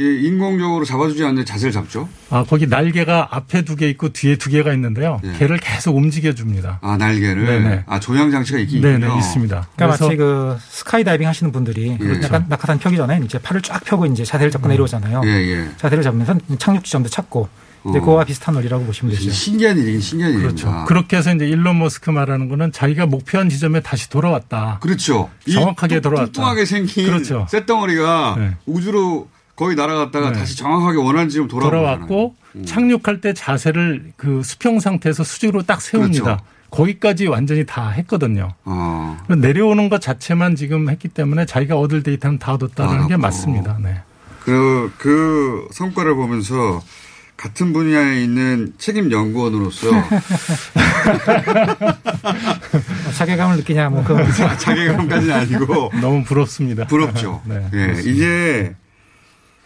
이 0.00 0.04
인공적으로 0.26 0.84
잡아주지 0.84 1.24
않는 1.24 1.44
자세를 1.44 1.70
잡죠? 1.72 2.08
아 2.30 2.42
거기 2.44 2.66
날개가 2.66 3.28
앞에 3.30 3.62
두 3.62 3.76
개 3.76 3.88
있고 3.90 4.08
뒤에 4.08 4.34
두 4.36 4.50
개가 4.50 4.72
있는데요. 4.74 5.20
예. 5.24 5.32
걔를 5.38 5.56
계속 5.58 5.96
움직여 5.96 6.32
줍니다. 6.32 6.80
아 6.82 6.96
날개를 6.96 7.44
네네. 7.46 7.84
아 7.86 8.00
조향 8.00 8.30
장치가 8.32 8.58
있긴 8.58 8.80
네네 8.82 8.96
있군요. 9.06 9.18
있습니다. 9.18 9.68
그러니까 9.76 9.96
그래서 9.96 10.04
마치 10.06 10.16
그 10.16 10.56
스카이다이빙 10.68 11.28
하시는 11.28 11.52
분들이 11.52 11.96
예. 12.00 12.22
약간 12.24 12.46
낙하산 12.48 12.78
펴기 12.80 12.96
전에 12.96 13.20
이제 13.24 13.38
팔을 13.38 13.62
쫙 13.62 13.84
펴고 13.84 14.06
이제 14.06 14.24
자세를 14.24 14.50
잡고 14.50 14.66
내려오잖아요. 14.66 15.22
예, 15.24 15.28
예. 15.28 15.68
자세를 15.76 16.02
잡으면서 16.02 16.34
착륙 16.58 16.82
지점도 16.84 17.08
찾고 17.08 17.48
이제 17.88 17.98
어. 17.98 18.00
그거와 18.00 18.24
비슷한 18.24 18.54
원리라고 18.56 18.84
보시면 18.86 19.14
되죠. 19.14 19.30
신기한 19.30 19.78
일이긴 19.78 20.00
신기한 20.00 20.32
그렇죠. 20.34 20.66
일입니다. 20.66 20.84
그렇게 20.86 21.18
해서 21.18 21.32
이제 21.32 21.46
일론 21.46 21.78
머스크 21.78 22.10
말하는 22.10 22.48
거는 22.48 22.72
자기가 22.72 23.06
목표한 23.06 23.48
지점에 23.48 23.78
다시 23.80 24.08
돌아왔다. 24.10 24.78
그렇죠. 24.80 25.30
이 25.46 25.52
정확하게 25.52 25.96
뚱- 26.00 26.10
돌아왔다. 26.10 26.32
뚱뚱하게 26.32 26.64
생긴 26.64 27.06
그렇죠. 27.06 27.46
쇳덩어리가 27.50 28.34
네. 28.38 28.56
우주로 28.66 29.28
거의 29.56 29.76
날아갔다가 29.76 30.32
네. 30.32 30.38
다시 30.40 30.56
정확하게 30.56 30.98
원하는 30.98 31.28
지점 31.28 31.46
돌아왔고 31.48 32.34
음. 32.56 32.64
착륙할 32.64 33.20
때 33.20 33.32
자세를 33.32 34.12
그 34.16 34.42
수평 34.42 34.80
상태에서 34.80 35.22
수직으로 35.24 35.62
딱 35.62 35.80
세웁니다. 35.80 36.24
그렇죠. 36.24 36.44
거기까지 36.70 37.28
완전히 37.28 37.64
다 37.64 37.90
했거든요. 37.90 38.54
어. 38.64 39.16
내려오는 39.28 39.88
것 39.88 40.00
자체만 40.00 40.56
지금 40.56 40.90
했기 40.90 41.06
때문에 41.06 41.46
자기가 41.46 41.78
얻을 41.78 42.02
데이터는 42.02 42.38
다 42.38 42.54
얻었다는 42.54 42.98
다 43.02 43.06
게. 43.06 43.16
맞습니다. 43.16 43.78
네. 43.80 44.00
그, 44.40 44.92
그 44.98 45.68
성과를 45.70 46.16
보면서 46.16 46.82
같은 47.36 47.72
분야에 47.72 48.22
있는 48.22 48.72
책임 48.78 49.10
연구원으로서 49.10 49.88
어, 49.90 50.02
자괴감을 53.16 53.56
느끼냐 53.58 53.90
뭐 53.90 54.02
그. 54.04 54.16
자괴감까지는 54.58 55.34
아니고 55.34 55.90
너무 56.00 56.22
부럽습니다. 56.24 56.86
부럽죠. 56.86 57.42
네, 57.44 57.68
예. 57.74 58.00
이게 58.04 58.74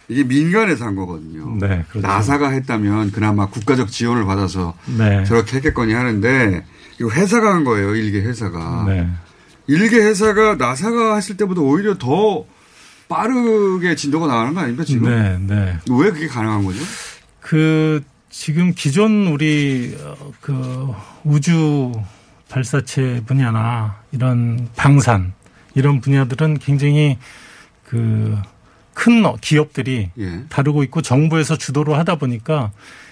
이게 0.09 0.23
민간에서 0.23 0.85
한 0.85 0.95
거거든요. 0.95 1.55
네, 1.59 1.85
그렇죠. 1.89 2.05
나사가 2.05 2.49
했다면 2.49 3.11
그나마 3.11 3.45
국가적 3.45 3.89
지원을 3.89 4.25
받아서 4.25 4.73
네. 4.97 5.23
저렇게 5.23 5.57
했겠거니 5.57 5.93
하는데 5.93 6.65
이거 6.99 7.09
회사가 7.11 7.53
한 7.53 7.63
거예요. 7.63 7.95
일개 7.95 8.19
회사가. 8.19 8.85
네. 8.87 9.07
일개 9.67 9.97
회사가 9.97 10.55
나사가 10.55 11.15
했을 11.15 11.37
때보다 11.37 11.61
오히려 11.61 11.95
더 11.97 12.43
빠르게 13.07 13.95
진도가 13.95 14.25
나가는 14.25 14.53
거 14.53 14.61
아닙니까 14.61 14.83
지금? 14.83 15.09
네, 15.09 15.37
네. 15.41 15.77
왜 15.89 16.11
그게 16.11 16.27
가능한 16.27 16.63
거죠? 16.63 16.79
그 17.39 18.01
지금 18.29 18.73
기존 18.75 19.27
우리 19.27 19.95
어, 20.01 20.31
그 20.41 20.91
우주 21.23 21.91
발사체 22.49 23.21
분야나 23.27 24.01
이런 24.11 24.69
방산 24.75 25.33
이런 25.75 26.01
분야들은 26.01 26.57
굉장히 26.59 27.17
그 27.85 28.37
큰 28.99 29.23
기업들이 29.39 30.09
예. 30.19 30.43
다루고 30.49 30.83
있고 30.83 31.01
정부에서 31.01 31.57
주도로 31.57 31.95
하다 31.95 32.15
보니까 32.15 32.71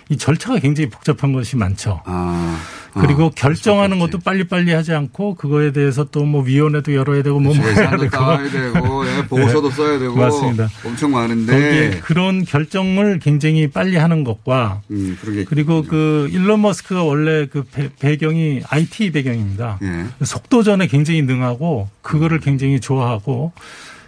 이 0.09 0.17
절차가 0.17 0.59
굉장히 0.59 0.89
복잡한 0.89 1.31
것이 1.31 1.55
많죠. 1.55 2.01
아, 2.05 2.59
그리고 2.93 3.29
결정하는 3.29 3.97
것도 3.99 4.19
빨리빨리 4.19 4.73
하지 4.73 4.93
않고 4.93 5.35
그거에 5.35 5.71
대해서 5.71 6.03
또 6.03 6.27
뭐 6.27 6.41
위원회도 6.43 6.93
열어야 6.93 7.23
되고 7.23 7.39
뭐 7.39 7.53
해야 7.53 7.71
예산도 7.71 7.97
되고 7.99 8.09
따야 8.09 8.49
되고 8.49 9.07
예, 9.07 9.25
보고서도 9.27 9.69
네. 9.71 9.75
써야 9.75 9.99
되고 9.99 10.13
맞습니다. 10.15 10.67
엄청 10.85 11.11
많은데 11.11 12.01
그런 12.03 12.43
결정을 12.43 13.19
굉장히 13.19 13.67
빨리 13.67 13.95
하는 13.95 14.25
것과 14.25 14.81
음, 14.91 15.17
그리고 15.47 15.83
그 15.83 16.27
일론 16.33 16.63
머스크가 16.63 17.03
원래 17.03 17.45
그 17.45 17.63
배, 17.97 18.17
경이 18.17 18.61
IT 18.67 19.11
배경입니다. 19.11 19.79
예. 19.83 20.25
속도전에 20.25 20.87
굉장히 20.87 21.21
능하고 21.21 21.87
그거를 22.01 22.41
굉장히 22.41 22.81
좋아하고 22.81 23.53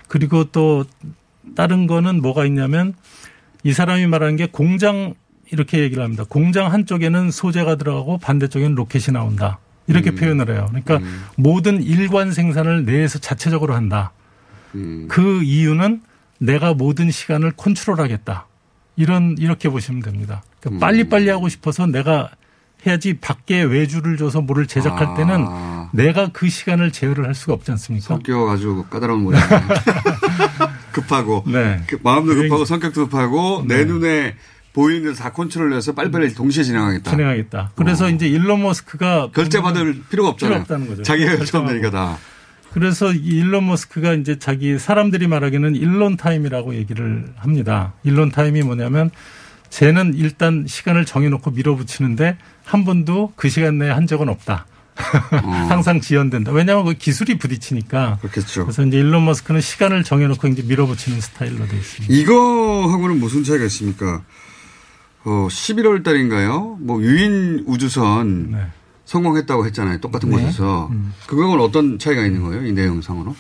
그리고 0.10 0.44
또 0.46 0.84
다른 1.56 1.88
거는 1.88 2.22
뭐가 2.22 2.46
있냐면 2.46 2.94
이 3.64 3.74
사람이 3.74 4.08
말하는 4.08 4.36
게 4.36 4.48
공장 4.48 5.14
이렇게 5.52 5.80
얘기를 5.80 6.04
합니다. 6.04 6.24
공장 6.28 6.72
한쪽에는 6.72 7.32
소재가 7.32 7.76
들어가고 7.76 8.18
반대쪽에는 8.20 8.76
로켓이 8.76 9.14
나온다. 9.14 9.60
이렇게 9.88 10.12
표현을 10.12 10.50
해요. 10.54 10.68
그러니까 10.70 11.00
모든 11.36 11.82
일관 11.82 12.32
생산을 12.32 12.86
내에서 12.86 13.18
자체적으로 13.18 13.74
한다. 13.74 14.12
그 15.08 15.42
이유는 15.44 16.02
내가 16.40 16.74
모든 16.76 17.10
시간을 17.10 17.54
컨트롤하겠다. 17.58 18.46
이런 18.96 19.36
이렇게 19.40 19.70
보시면 19.70 20.02
됩니다. 20.02 20.44
그러니까 20.60 20.86
빨리빨리 20.86 21.30
하고 21.30 21.50
싶어서 21.50 21.88
내가 21.88 22.30
해야지 22.86 23.18
밖에 23.20 23.62
외주를 23.62 24.18
줘서 24.18 24.42
뭐를 24.42 24.68
제작할 24.68 25.16
때는 25.16 25.46
내가 25.92 26.30
그 26.32 26.48
시간을 26.50 26.92
제어를 26.92 27.26
할 27.26 27.34
수가 27.34 27.54
없지 27.54 27.72
않습니까? 27.72 28.08
아주 28.50 28.86
까다로운 28.90 29.24
모양. 29.24 29.42
급하고 31.02 31.44
네. 31.48 31.82
그 31.88 31.98
마음도 32.04 32.36
급하고 32.36 32.66
성격도 32.66 33.06
급하고 33.08 33.64
내 33.68 33.86
눈에 33.86 34.36
보이는 34.74 35.14
다 35.14 35.32
컨트롤해서 35.32 35.94
빨리빨리 35.94 36.34
동시에 36.34 36.64
진행하겠다. 36.64 37.10
진행하겠다. 37.12 37.72
그래서 37.76 38.10
이제 38.10 38.28
일론 38.28 38.62
머스크가 38.62 39.30
결재 39.34 39.62
받을 39.62 40.02
필요가 40.10 40.30
없잖아요. 40.30 40.54
필요 40.54 40.62
없다는 40.62 40.88
거죠. 40.88 41.04
자기가. 41.04 41.38
결정되니까 41.38 41.90
다. 41.90 42.18
그래서 42.72 43.12
이 43.12 43.18
일론 43.18 43.66
머스크가 43.66 44.14
이제 44.14 44.38
자기 44.38 44.78
사람들이 44.78 45.28
말하기는 45.28 45.76
일론 45.76 46.18
타임이라고 46.18 46.76
얘기를 46.76 47.26
합니다. 47.36 47.94
일론 48.04 48.30
타임이 48.30 48.62
뭐냐면 48.62 49.10
쟤는 49.70 50.14
일단 50.16 50.66
시간을 50.68 51.06
정해놓고 51.06 51.52
밀어붙이는데 51.52 52.38
한 52.64 52.86
번도 52.86 53.34
그 53.36 53.50
시간 53.50 53.80
내에 53.80 53.90
한 53.90 54.06
적은 54.06 54.30
없다. 54.30 54.68
항상 55.00 56.02
지연된다. 56.02 56.52
왜냐하면 56.52 56.86
그 56.86 56.94
기술이 56.94 57.38
부딪히니까. 57.38 58.18
그렇겠죠. 58.22 58.66
그래서 58.66 58.84
이제 58.84 58.98
일론 58.98 59.26
머스크는 59.26 59.62
시간을 59.62 60.04
정해놓고 60.04 60.48
이제 60.50 60.62
밀어붙이는 60.64 61.22
스타일로 61.22 61.68
돼 61.68 61.78
있습니다. 61.78 62.14
이거하고는 62.14 63.20
무슨 63.20 63.44
차이가 63.44 63.66
있습니까? 63.66 64.22
어, 65.26 65.48
11월 65.50 66.04
달인가요? 66.04 66.78
뭐 66.82 67.02
유인 67.02 67.64
우주선 67.66 68.70
성공했다고 69.06 69.66
했잖아요. 69.68 70.00
똑같은 70.00 70.30
네. 70.30 70.38
곳에서. 70.38 70.92
그거는 71.28 71.60
어떤 71.62 71.98
차이가 71.98 72.24
있는 72.26 72.44
거예요? 72.44 72.66
이 72.66 72.72
내용상으로? 72.72 73.36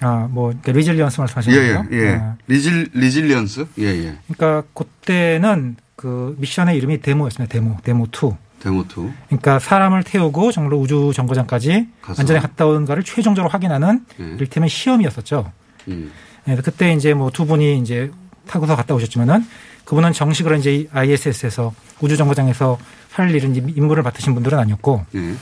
아, 0.00 0.28
뭐, 0.30 0.48
그러니까 0.48 0.72
리질리언스 0.72 1.20
말씀하시는 1.20 1.56
예, 1.56 1.60
거예요? 1.60 1.84
예, 1.90 1.96
예. 1.96 2.14
아, 2.14 2.36
리질, 2.46 2.90
리질리언스? 2.94 3.66
예, 3.80 3.84
예. 3.84 4.18
그러니까 4.32 4.62
그때는 4.72 5.76
그 5.96 6.36
미션의 6.38 6.76
이름이 6.76 7.00
데모였습니다. 7.00 7.52
데모, 7.52 7.76
데모 7.82 8.06
2. 8.06 8.30
데모2. 8.62 9.12
그러니까 9.26 9.58
사람을 9.58 10.02
태우고 10.02 10.52
정말로 10.52 10.78
우주 10.78 11.12
정거장까지 11.14 11.88
가서. 12.02 12.22
안전에 12.22 12.40
갔다 12.40 12.66
온가를 12.66 13.02
최종적으로 13.04 13.50
확인하는 13.50 14.04
예. 14.20 14.24
이를테면 14.24 14.68
시험이었었죠. 14.68 15.52
음. 15.88 16.10
예, 16.48 16.56
그때 16.56 16.92
이제 16.92 17.14
뭐 17.14 17.30
두 17.30 17.46
분이 17.46 17.78
이제 17.78 18.10
타고서 18.46 18.74
갔다 18.76 18.94
오셨지만은 18.94 19.44
그분은 19.84 20.12
정식으로 20.12 20.56
이제 20.56 20.86
ISS에서 20.92 21.72
우주 22.00 22.16
정거장에서 22.16 22.78
할 23.12 23.34
일은 23.34 23.54
이제 23.54 23.64
임무를 23.76 24.02
맡으신 24.02 24.34
분들은 24.34 24.58
아니었고 24.58 25.04
예. 25.14 25.34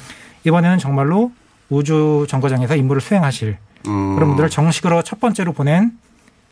이번에는 0.44 0.78
정말로 0.78 1.32
우주 1.68 2.26
정거장에서 2.28 2.76
임무를 2.76 3.00
수행하실 3.00 3.56
어. 3.88 4.12
그런 4.14 4.28
분들을 4.28 4.50
정식으로 4.50 5.02
첫 5.02 5.20
번째로 5.20 5.52
보낸 5.52 5.92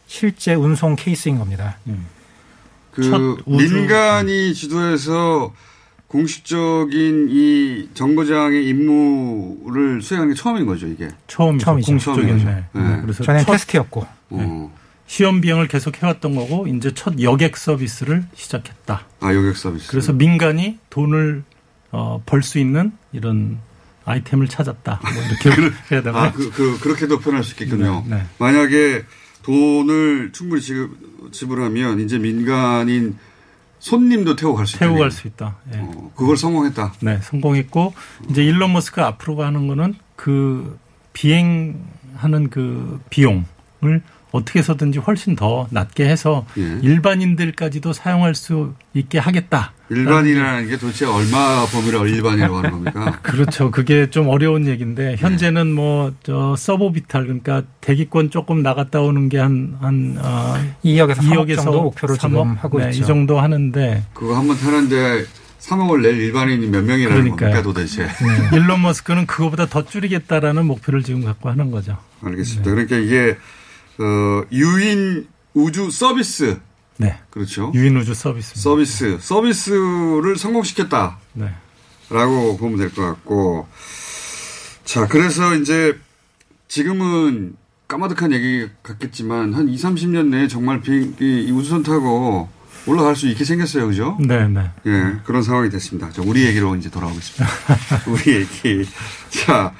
실제 0.06 0.54
운송 0.54 0.96
케이스인 0.96 1.38
겁니다. 1.38 1.78
그 2.90 3.36
민간이 3.46 4.54
주도해서 4.54 5.52
공식적인 6.14 7.26
이 7.28 7.88
정거장의 7.92 8.64
임무를 8.68 10.00
수행한 10.00 10.28
게 10.28 10.34
처음인 10.36 10.64
거죠, 10.64 10.86
이게. 10.86 11.08
처음이죠. 11.26 11.64
처음이죠. 11.64 11.86
공식적인. 11.90 12.36
네. 12.44 12.64
네. 12.72 12.98
그래서 13.02 13.24
전엔 13.24 13.44
첫- 13.44 13.50
테스트였고. 13.52 14.06
어. 14.30 14.74
시험 15.08 15.40
비행을 15.40 15.66
계속 15.66 16.00
해왔던 16.00 16.36
거고 16.36 16.68
이제 16.68 16.92
첫 16.94 17.20
여객 17.20 17.56
서비스를 17.56 18.24
시작했다. 18.34 19.02
아, 19.20 19.34
여객 19.34 19.56
서비스. 19.56 19.90
그래서 19.90 20.12
민간이 20.12 20.78
돈을 20.90 21.42
어, 21.90 22.22
벌 22.24 22.42
수 22.44 22.58
있는 22.60 22.92
이런 23.12 23.58
아이템을 24.04 24.46
찾았다. 24.48 25.00
뭐 25.02 25.10
이렇게 25.42 25.50
해야 25.92 26.02
되나? 26.02 26.22
아, 26.26 26.32
그, 26.32 26.48
그, 26.52 26.78
그렇게도 26.78 27.18
표현할 27.18 27.42
수 27.42 27.52
있겠군요. 27.54 28.04
네, 28.06 28.16
네. 28.16 28.22
만약에 28.38 29.02
돈을 29.42 30.30
충분히 30.32 30.62
지급, 30.62 30.96
지불하면 31.32 31.98
이제 32.00 32.18
민간인 32.18 33.16
손님도 33.84 34.34
태워 34.36 34.54
갈수 34.54 34.76
있다. 34.76 34.86
태우고 34.86 34.98
갈 35.00 35.10
수 35.10 35.26
있다. 35.28 35.56
예. 35.74 35.78
어, 35.78 36.10
그걸 36.16 36.38
성공했다. 36.38 36.94
네, 37.00 37.18
성공했고 37.22 37.92
이제 38.30 38.42
일론 38.42 38.72
머스크가 38.72 39.06
앞으로 39.08 39.42
하는 39.42 39.66
거는 39.68 39.94
그 40.16 40.78
비행하는 41.12 42.48
그 42.50 42.98
비용을 43.10 44.02
어떻게 44.34 44.58
해서든지 44.58 44.98
훨씬 44.98 45.36
더 45.36 45.68
낮게 45.70 46.08
해서 46.08 46.44
예. 46.58 46.62
일반인들까지도 46.82 47.92
사용할 47.92 48.34
수 48.34 48.74
있게 48.92 49.18
하겠다. 49.18 49.72
일반이라는 49.90 50.68
게 50.68 50.76
도대체 50.76 51.06
얼마 51.06 51.64
범위를 51.66 52.08
일반이라고 52.08 52.56
하는 52.56 52.70
겁니까? 52.72 53.18
그렇죠. 53.22 53.70
그게 53.70 54.10
좀 54.10 54.28
어려운 54.28 54.66
얘기인데 54.66 55.14
현재는 55.18 55.72
뭐저 55.72 56.56
서브비탈 56.58 57.22
그러니까 57.24 57.62
대기권 57.80 58.30
조금 58.30 58.62
나갔다 58.64 59.00
오는 59.02 59.28
게 59.28 59.38
한한 59.38 60.16
어, 60.18 60.54
2억에서 60.84 61.14
3억 61.18 61.46
2억에서 61.46 61.56
정도 61.56 61.82
목표로 61.84 62.16
지금 62.16 62.54
하고 62.56 62.80
네, 62.80 62.90
있죠. 62.90 63.02
이 63.02 63.06
정도 63.06 63.38
하는데 63.38 64.02
그거 64.14 64.36
한번 64.36 64.56
타는데 64.56 65.26
3억을 65.60 66.02
낼 66.02 66.16
일반인이 66.16 66.66
몇 66.66 66.82
명이라는 66.82 67.22
그러니까요. 67.22 67.50
겁니까 67.50 67.62
도대체? 67.62 68.08
일론 68.52 68.82
머스크는 68.82 69.26
그거보다 69.26 69.66
더 69.66 69.84
줄이겠다라는 69.84 70.66
목표를 70.66 71.04
지금 71.04 71.24
갖고 71.24 71.50
하는 71.50 71.70
거죠. 71.70 71.96
알겠습니다. 72.20 72.68
그러니까 72.68 72.96
이게 72.96 73.36
어, 73.98 74.44
유인 74.52 75.28
우주 75.54 75.90
서비스. 75.90 76.58
네. 76.96 77.18
그렇죠. 77.30 77.72
유인 77.74 77.96
우주 77.96 78.14
서비스. 78.14 78.58
서비스. 78.58 79.18
서비스를 79.20 80.36
성공시켰다. 80.36 81.18
네. 81.34 81.50
라고 82.10 82.56
보면 82.56 82.78
될 82.78 82.90
것 82.90 83.02
같고. 83.02 83.66
자, 84.84 85.06
그래서 85.06 85.54
이제 85.56 85.98
지금은 86.68 87.56
까마득한 87.88 88.32
얘기 88.32 88.68
같겠지만 88.82 89.54
한 89.54 89.68
2, 89.68 89.76
30년 89.76 90.26
내에 90.28 90.48
정말 90.48 90.80
비행기 90.80 91.44
이 91.46 91.50
우주선 91.50 91.82
타고 91.82 92.48
올라갈 92.86 93.16
수 93.16 93.26
있게 93.28 93.44
생겼어요. 93.44 93.86
그죠? 93.86 94.16
네, 94.20 94.46
네. 94.48 94.70
예, 94.86 95.16
그런 95.24 95.42
상황이 95.42 95.70
됐습니다. 95.70 96.10
자, 96.10 96.22
우리 96.24 96.44
얘기로 96.44 96.76
이제 96.76 96.90
돌아오겠습니다. 96.90 97.46
우리 98.08 98.34
얘기. 98.36 98.88
자, 99.30 99.72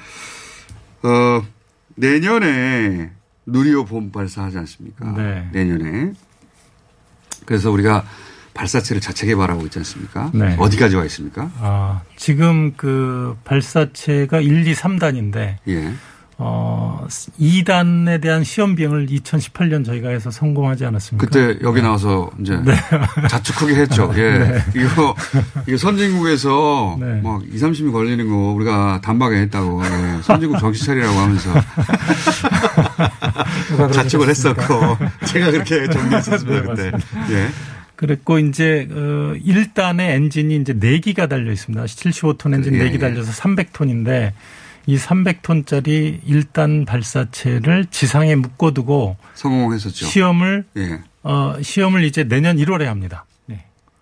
어, 1.03 1.45
내년에 1.95 3.11
누리호 3.45 3.85
봄 3.85 4.11
발사하지 4.11 4.57
않습니까? 4.59 5.11
네. 5.11 5.47
내년에. 5.51 6.13
그래서 7.45 7.71
우리가 7.71 8.03
발사체를 8.53 9.01
자체 9.01 9.27
개발하고 9.27 9.63
있지 9.65 9.79
않습니까? 9.79 10.31
네. 10.33 10.55
어디까지 10.57 10.95
와 10.95 11.03
있습니까? 11.05 11.51
아, 11.59 12.01
지금 12.15 12.73
그 12.75 13.37
발사체가 13.43 14.39
1, 14.39 14.67
2, 14.67 14.73
3단인데 14.73 15.57
예. 15.67 15.93
어, 16.37 17.05
2단에 17.39 18.21
대한 18.21 18.43
시험 18.43 18.75
비행을 18.75 19.07
2018년 19.07 19.85
저희가 19.85 20.09
해서 20.09 20.31
성공하지 20.31 20.85
않았습니까? 20.85 21.25
그때 21.25 21.57
여기 21.63 21.81
나와서 21.81 22.29
이제 22.41 22.59
자축하게 23.29 23.75
했죠. 23.75 24.11
예. 24.17 24.37
네. 24.39 24.63
이거, 24.75 25.15
이거 25.67 25.77
선진국에서 25.77 26.97
네. 26.99 27.21
막 27.21 27.41
2, 27.43 27.57
30이 27.57 27.91
걸리는 27.91 28.27
거 28.27 28.35
우리가 28.53 28.99
단박에 29.01 29.37
했다고. 29.37 29.81
예. 29.85 30.21
선진국 30.23 30.59
정신 30.59 30.85
차리라고 30.85 31.17
하면서. 31.17 31.53
자축을 33.93 34.29
했었고. 34.29 34.97
제가 35.27 35.51
그렇게 35.51 35.87
정리했었습니다. 35.89 36.73
네, 36.75 36.91
그때. 36.91 36.97
예. 37.33 37.47
그랬고 37.95 38.39
이제 38.39 38.87
어 38.91 39.33
1단의 39.45 40.01
엔진이 40.01 40.57
이제 40.57 40.73
4기가 40.73 41.29
달려 41.29 41.51
있습니다. 41.51 41.83
75톤 41.85 42.53
엔진 42.53 42.75
예, 42.75 42.79
4기 42.89 42.93
예. 42.95 42.97
달려서 42.99 43.31
300톤인데 43.31 44.31
이 44.87 44.97
300톤짜리 44.97 46.21
1단 46.23 46.85
발사체를 46.85 47.85
지상에 47.91 48.35
묶어두고 48.35 49.15
성공했었죠. 49.35 50.05
시험을 50.07 50.65
예. 50.77 50.99
어 51.23 51.55
시험을 51.61 52.03
이제 52.03 52.23
내년 52.25 52.57
1월에 52.57 52.83
합니다. 52.83 53.25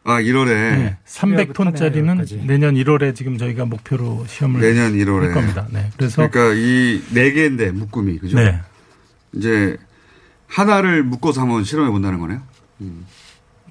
아, 0.05 0.19
1월에. 0.19 0.47
네. 0.47 0.97
300톤짜리는 1.07 2.45
내년 2.45 2.75
1월에 2.75 3.15
지금 3.15 3.37
저희가 3.37 3.63
목표로 3.63 4.25
시험을 4.27 4.59
내년 4.59 4.93
1월에. 4.95 5.27
할 5.27 5.33
겁니다. 5.33 5.65
네. 5.71 5.89
그래서 5.95 6.27
그러니까 6.27 6.55
이 6.59 7.01
네 7.13 7.31
개인데 7.31 7.71
묶음이 7.71 8.17
그죠? 8.19 8.35
네. 8.37 8.59
이제 9.33 9.77
하나를 10.47 11.03
묶어서 11.03 11.41
한번 11.41 11.63
실험해 11.63 11.91
본다는 11.91 12.19
거네요. 12.19 12.41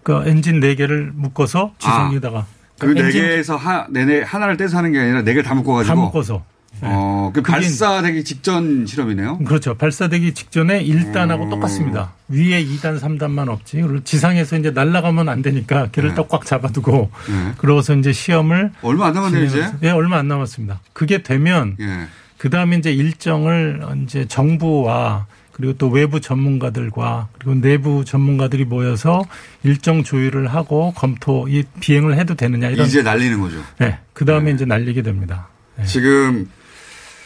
그러니까 0.02 0.30
엔진 0.30 0.60
네 0.60 0.74
개를 0.74 1.12
묶어서 1.14 1.74
지상에다가 1.78 2.46
그네 2.78 3.00
엔진 3.00 3.22
개에서 3.22 3.56
하, 3.56 3.86
네네 3.88 4.22
하나를 4.22 4.56
떼서 4.56 4.78
하는 4.78 4.92
게 4.92 4.98
아니라 4.98 5.22
네 5.22 5.32
개를 5.32 5.42
다 5.42 5.54
묶어가지고. 5.54 5.94
다 5.94 6.00
묶어서. 6.00 6.44
어, 6.84 7.30
그 7.32 7.42
그게 7.42 7.52
발사되기 7.52 8.24
직전 8.24 8.86
실험이네요. 8.86 9.38
그렇죠. 9.38 9.74
발사되기 9.74 10.34
직전에 10.34 10.82
1단하고 10.84 11.44
음. 11.44 11.50
똑같습니다. 11.50 12.12
위에 12.28 12.64
2단, 12.64 12.98
3단만 12.98 13.48
없지. 13.48 13.82
그리고 13.82 14.02
지상에서 14.02 14.56
이제 14.56 14.70
날아가면 14.70 15.28
안 15.28 15.42
되니까 15.42 15.88
걔를 15.92 16.10
네. 16.10 16.14
또꽉 16.16 16.44
잡아두고 16.44 17.10
네. 17.28 17.52
그러고서 17.58 17.94
이제 17.94 18.12
시험을 18.12 18.72
얼마 18.82 19.06
안 19.06 19.14
남았네요, 19.14 19.44
이제? 19.44 19.70
네, 19.80 19.90
얼마 19.90 20.16
안 20.18 20.26
남았습니다. 20.26 20.80
그게 20.92 21.22
되면 21.22 21.76
예. 21.78 22.06
그 22.38 22.50
다음에 22.50 22.78
이제 22.78 22.90
일정을 22.90 23.82
이제 24.02 24.26
정부와 24.26 25.26
그리고 25.52 25.74
또 25.74 25.88
외부 25.88 26.20
전문가들과 26.20 27.28
그리고 27.38 27.54
내부 27.54 28.04
전문가들이 28.04 28.64
모여서 28.64 29.22
일정 29.64 30.02
조율을 30.02 30.46
하고 30.48 30.92
검토 30.96 31.46
이 31.48 31.64
비행을 31.80 32.18
해도 32.18 32.34
되느냐 32.34 32.68
이런 32.70 32.86
이제 32.86 33.02
날리는 33.02 33.40
거죠. 33.40 33.56
네. 33.78 33.98
그 34.12 34.24
다음에 34.24 34.50
이제 34.52 34.64
날리게 34.64 35.02
됩니다. 35.02 35.48
지금 35.86 36.48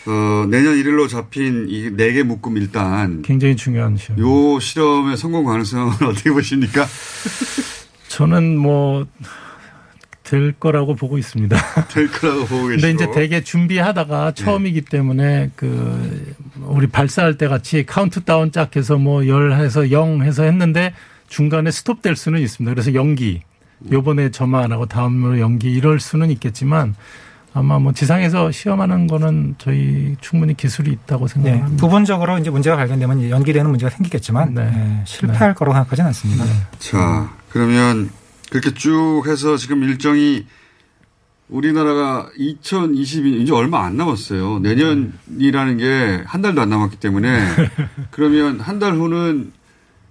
어, 0.06 0.46
내년 0.48 0.74
1일로 0.76 1.08
잡힌 1.08 1.66
이 1.68 1.90
네 1.90 2.12
개 2.12 2.22
묶음 2.22 2.56
일단 2.56 3.22
굉장히 3.22 3.56
중요한 3.56 3.96
시험. 3.96 4.20
요 4.20 4.60
실험의 4.60 5.16
성공 5.16 5.44
가능성은 5.44 5.94
어떻게 6.06 6.30
보십니까? 6.30 6.86
저는 8.08 8.56
뭐 8.56 9.06
될 10.26 10.52
거라고 10.52 10.96
보고 10.96 11.18
있습니다. 11.18 11.56
될 11.88 12.10
거라고 12.10 12.46
보고 12.46 12.66
계시고. 12.68 12.82
근데 12.82 12.90
이제 12.90 13.10
되게 13.12 13.42
준비하다가 13.42 14.32
처음이기 14.32 14.82
때문에 14.82 15.50
그 15.54 16.34
우리 16.62 16.88
발사할 16.88 17.38
때 17.38 17.46
같이 17.46 17.86
카운트다운 17.86 18.50
쫙 18.50 18.74
해서 18.74 18.96
뭐 18.96 19.24
열 19.24 19.52
해서 19.52 19.90
영 19.92 20.22
해서 20.22 20.42
했는데 20.42 20.92
중간에 21.28 21.70
스톱될 21.70 22.16
수는 22.16 22.40
있습니다. 22.40 22.74
그래서 22.74 22.92
연기. 22.94 23.42
요번에 23.92 24.30
점화 24.30 24.64
안 24.64 24.72
하고 24.72 24.86
다음으로 24.86 25.38
연기 25.38 25.70
이럴 25.70 26.00
수는 26.00 26.30
있겠지만 26.30 26.94
아마 27.52 27.78
뭐 27.78 27.92
지상에서 27.92 28.50
시험하는 28.50 29.06
거는 29.06 29.54
저희 29.58 30.16
충분히 30.20 30.54
기술이 30.54 30.90
있다고 30.92 31.28
네, 31.28 31.34
생각합니다. 31.34 31.80
부분적으로 31.80 32.38
이제 32.38 32.50
문제가 32.50 32.76
발견되면 32.76 33.30
연기되는 33.30 33.68
문제가 33.68 33.90
생기겠지만 33.90 34.54
네, 34.54 35.02
실패할 35.04 35.54
거라고 35.54 35.74
생각하지는 35.74 36.08
않습니다. 36.08 36.44
자, 36.78 37.30
그러면 37.50 38.10
그렇게 38.50 38.72
쭉 38.74 39.24
해서 39.26 39.56
지금 39.56 39.82
일정이 39.82 40.46
우리나라가 41.48 42.28
2022년 42.38 43.40
이제 43.42 43.52
얼마 43.52 43.84
안 43.84 43.96
남았어요. 43.96 44.58
내년이라는 44.60 45.76
게 45.78 46.22
한 46.26 46.42
달도 46.42 46.60
안 46.60 46.68
남았기 46.70 46.96
때문에 46.98 47.38
그러면 48.10 48.60
한 48.60 48.78
달 48.78 48.94
후는 48.94 49.52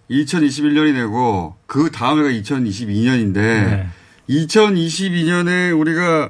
2021년이 0.10 0.94
되고 0.94 1.56
그 1.66 1.90
다음 1.92 2.20
해가 2.20 2.30
2022년인데 2.30 3.34
네. 3.34 3.88
2022년에 4.30 5.78
우리가 5.80 6.30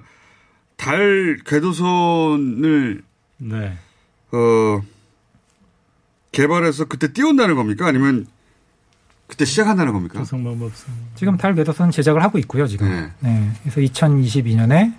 달 0.77 1.37
궤도선을 1.45 3.03
네. 3.37 3.77
어 4.31 4.81
개발해서 6.31 6.85
그때 6.85 7.13
띄운다는 7.13 7.55
겁니까? 7.55 7.85
아니면 7.87 8.25
그때 9.27 9.45
시작한다는 9.45 9.93
겁니까? 9.93 10.23
방법 10.29 10.61
없습니다. 10.61 11.05
지금 11.15 11.37
달 11.37 11.55
궤도선 11.55 11.91
제작을 11.91 12.21
하고 12.23 12.37
있고요, 12.39 12.67
지금. 12.67 12.89
네. 12.89 13.09
네. 13.19 13.51
그래서 13.63 13.81
2022년에 13.81 14.93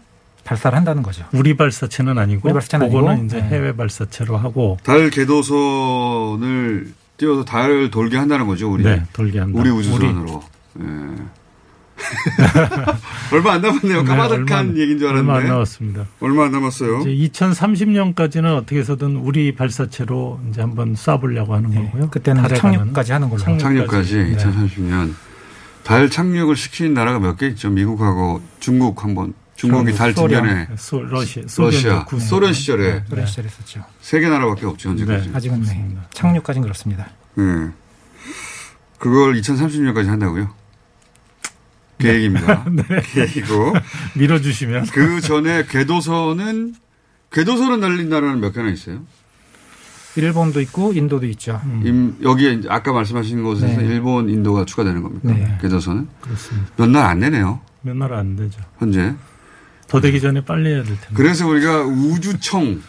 발사를 0.44 0.76
한다는 0.76 1.02
거죠. 1.02 1.24
우리 1.32 1.56
발사체는 1.56 2.18
아니고 2.18 2.42
우리 2.44 2.52
발사체는 2.52 2.88
그거는 2.88 3.10
아니고, 3.10 3.26
이제 3.26 3.40
네. 3.40 3.48
해외 3.48 3.74
발사체로 3.74 4.36
하고 4.36 4.78
달 4.82 5.10
궤도선을 5.10 6.92
띄워서 7.16 7.44
달을 7.44 7.90
돌게 7.90 8.16
한다는 8.16 8.46
거죠, 8.46 8.70
우리. 8.70 8.84
네, 8.84 9.02
돌게 9.12 9.38
한다. 9.38 9.58
우리 9.58 9.70
우주선으로. 9.70 10.42
예. 10.80 10.84
얼마 13.32 13.52
안 13.54 13.60
남았네요. 13.62 14.02
네, 14.02 14.04
까마득한 14.04 14.68
얼마- 14.68 14.78
얘기인 14.80 14.98
줄 14.98 15.08
알았는데. 15.08 15.32
얼마 15.32 15.38
안 15.40 15.46
남았습니다. 15.48 16.06
얼마 16.20 16.44
안 16.46 16.52
남았어요. 16.52 17.00
이제 17.06 17.10
2030년까지는 17.40 18.56
어떻게 18.56 18.78
해서든 18.80 19.16
우리 19.16 19.54
발사체로 19.54 20.40
이제 20.50 20.60
한번 20.60 20.94
쏴보려고 20.94 21.50
하는 21.50 21.74
거고요. 21.74 22.10
그때는 22.10 22.46
착륙까지. 22.54 23.12
하는 23.12 23.28
걸로. 23.30 23.42
착륙까지 23.58 24.16
네. 24.16 24.36
2030년. 24.36 25.14
달 25.84 26.10
착륙을 26.10 26.56
시킨 26.56 26.94
나라가 26.94 27.18
몇 27.20 27.36
개 27.36 27.46
있죠. 27.48 27.70
미국하고 27.70 28.42
중국 28.60 29.02
한번. 29.04 29.34
중국이 29.54 29.94
달 29.94 30.14
주변에. 30.14 30.68
소- 30.76 31.00
러시아, 31.02 31.42
러시아. 31.56 32.04
구- 32.04 32.20
소련 32.20 32.52
시절에. 32.52 32.92
네. 32.92 33.04
소련 33.08 33.26
시절에 33.26 33.46
했었죠. 33.48 33.82
세 34.02 34.20
개 34.20 34.28
나라밖에 34.28 34.66
없죠, 34.66 34.90
현재까지. 34.90 35.30
아직은 35.32 35.62
네. 35.62 35.96
착륙까지는 36.12 36.62
그렇습니다. 36.62 37.06
네. 37.36 37.44
그걸 38.98 39.34
2030년까지 39.40 40.06
한다고요? 40.08 40.50
계획입니다. 41.98 42.64
네. 42.70 42.82
계획이고. 43.12 43.74
밀어주시면. 44.16 44.86
그 44.86 45.20
전에 45.20 45.64
궤도선은, 45.66 46.74
궤도선은 47.32 47.80
날린 47.80 48.08
나라는 48.08 48.40
몇 48.40 48.52
개나 48.52 48.70
있어요? 48.70 49.00
일본도 50.16 50.60
있고 50.62 50.92
인도도 50.94 51.26
있죠. 51.26 51.60
임- 51.84 52.16
여기에 52.22 52.62
아까 52.68 52.92
말씀하신 52.92 53.42
곳에서 53.42 53.80
네. 53.80 53.86
일본, 53.86 54.30
인도가 54.30 54.64
추가되는 54.64 55.02
겁니까? 55.02 55.32
네. 55.32 55.58
궤도선은? 55.60 56.08
그렇습니다. 56.20 56.70
몇 56.76 56.88
날 56.88 57.04
안 57.04 57.18
내네요. 57.20 57.60
몇 57.82 57.96
나라 57.96 58.18
안 58.18 58.34
되죠. 58.36 58.60
현재. 58.78 59.14
더 59.88 60.00
되기 60.00 60.20
전에 60.20 60.42
빨리 60.44 60.70
해야 60.70 60.82
될 60.82 60.86
텐데. 60.98 61.08
그래서 61.14 61.46
우리가 61.46 61.82
우주청, 61.82 62.80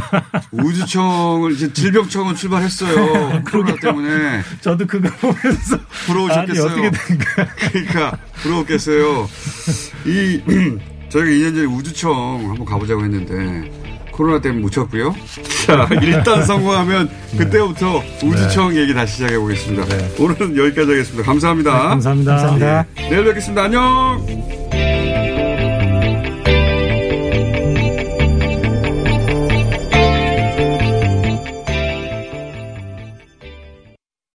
우주청을 0.52 1.52
이제 1.52 1.72
질병청은 1.72 2.34
출발했어요. 2.34 3.42
코로나 3.50 3.74
때문에. 3.76 4.42
저도 4.60 4.86
그거 4.86 5.08
보면서 5.20 5.78
부러우셨겠어요. 6.06 6.70
아니, 6.72 6.86
어떻게 6.86 6.90
된 6.90 7.18
거야? 7.18 7.46
그러니까 7.72 8.18
부러웠겠어요. 8.42 9.28
이 10.06 10.40
저희가 11.08 11.30
2년 11.30 11.54
전에 11.54 11.64
우주청 11.66 12.12
한번 12.50 12.64
가보자고 12.64 13.02
했는데 13.04 13.70
코로나 14.10 14.40
때문에 14.40 14.62
못 14.62 14.70
쳤고요. 14.70 15.14
자 15.66 15.88
일단 16.02 16.44
성공하면 16.44 17.10
그때부터 17.36 18.02
우주청 18.24 18.74
얘기 18.76 18.94
다시 18.94 19.16
시작해 19.16 19.38
보겠습니다. 19.38 19.84
오늘은 20.18 20.56
여기까지 20.56 20.90
하겠습니다. 20.90 21.24
감사합니다. 21.24 21.72
네, 21.72 21.88
감사합니다. 21.88 22.30
감사합니다. 22.36 22.86
예. 22.98 23.08
내일 23.10 23.24
뵙겠습니다. 23.24 23.64
안녕. 23.64 24.65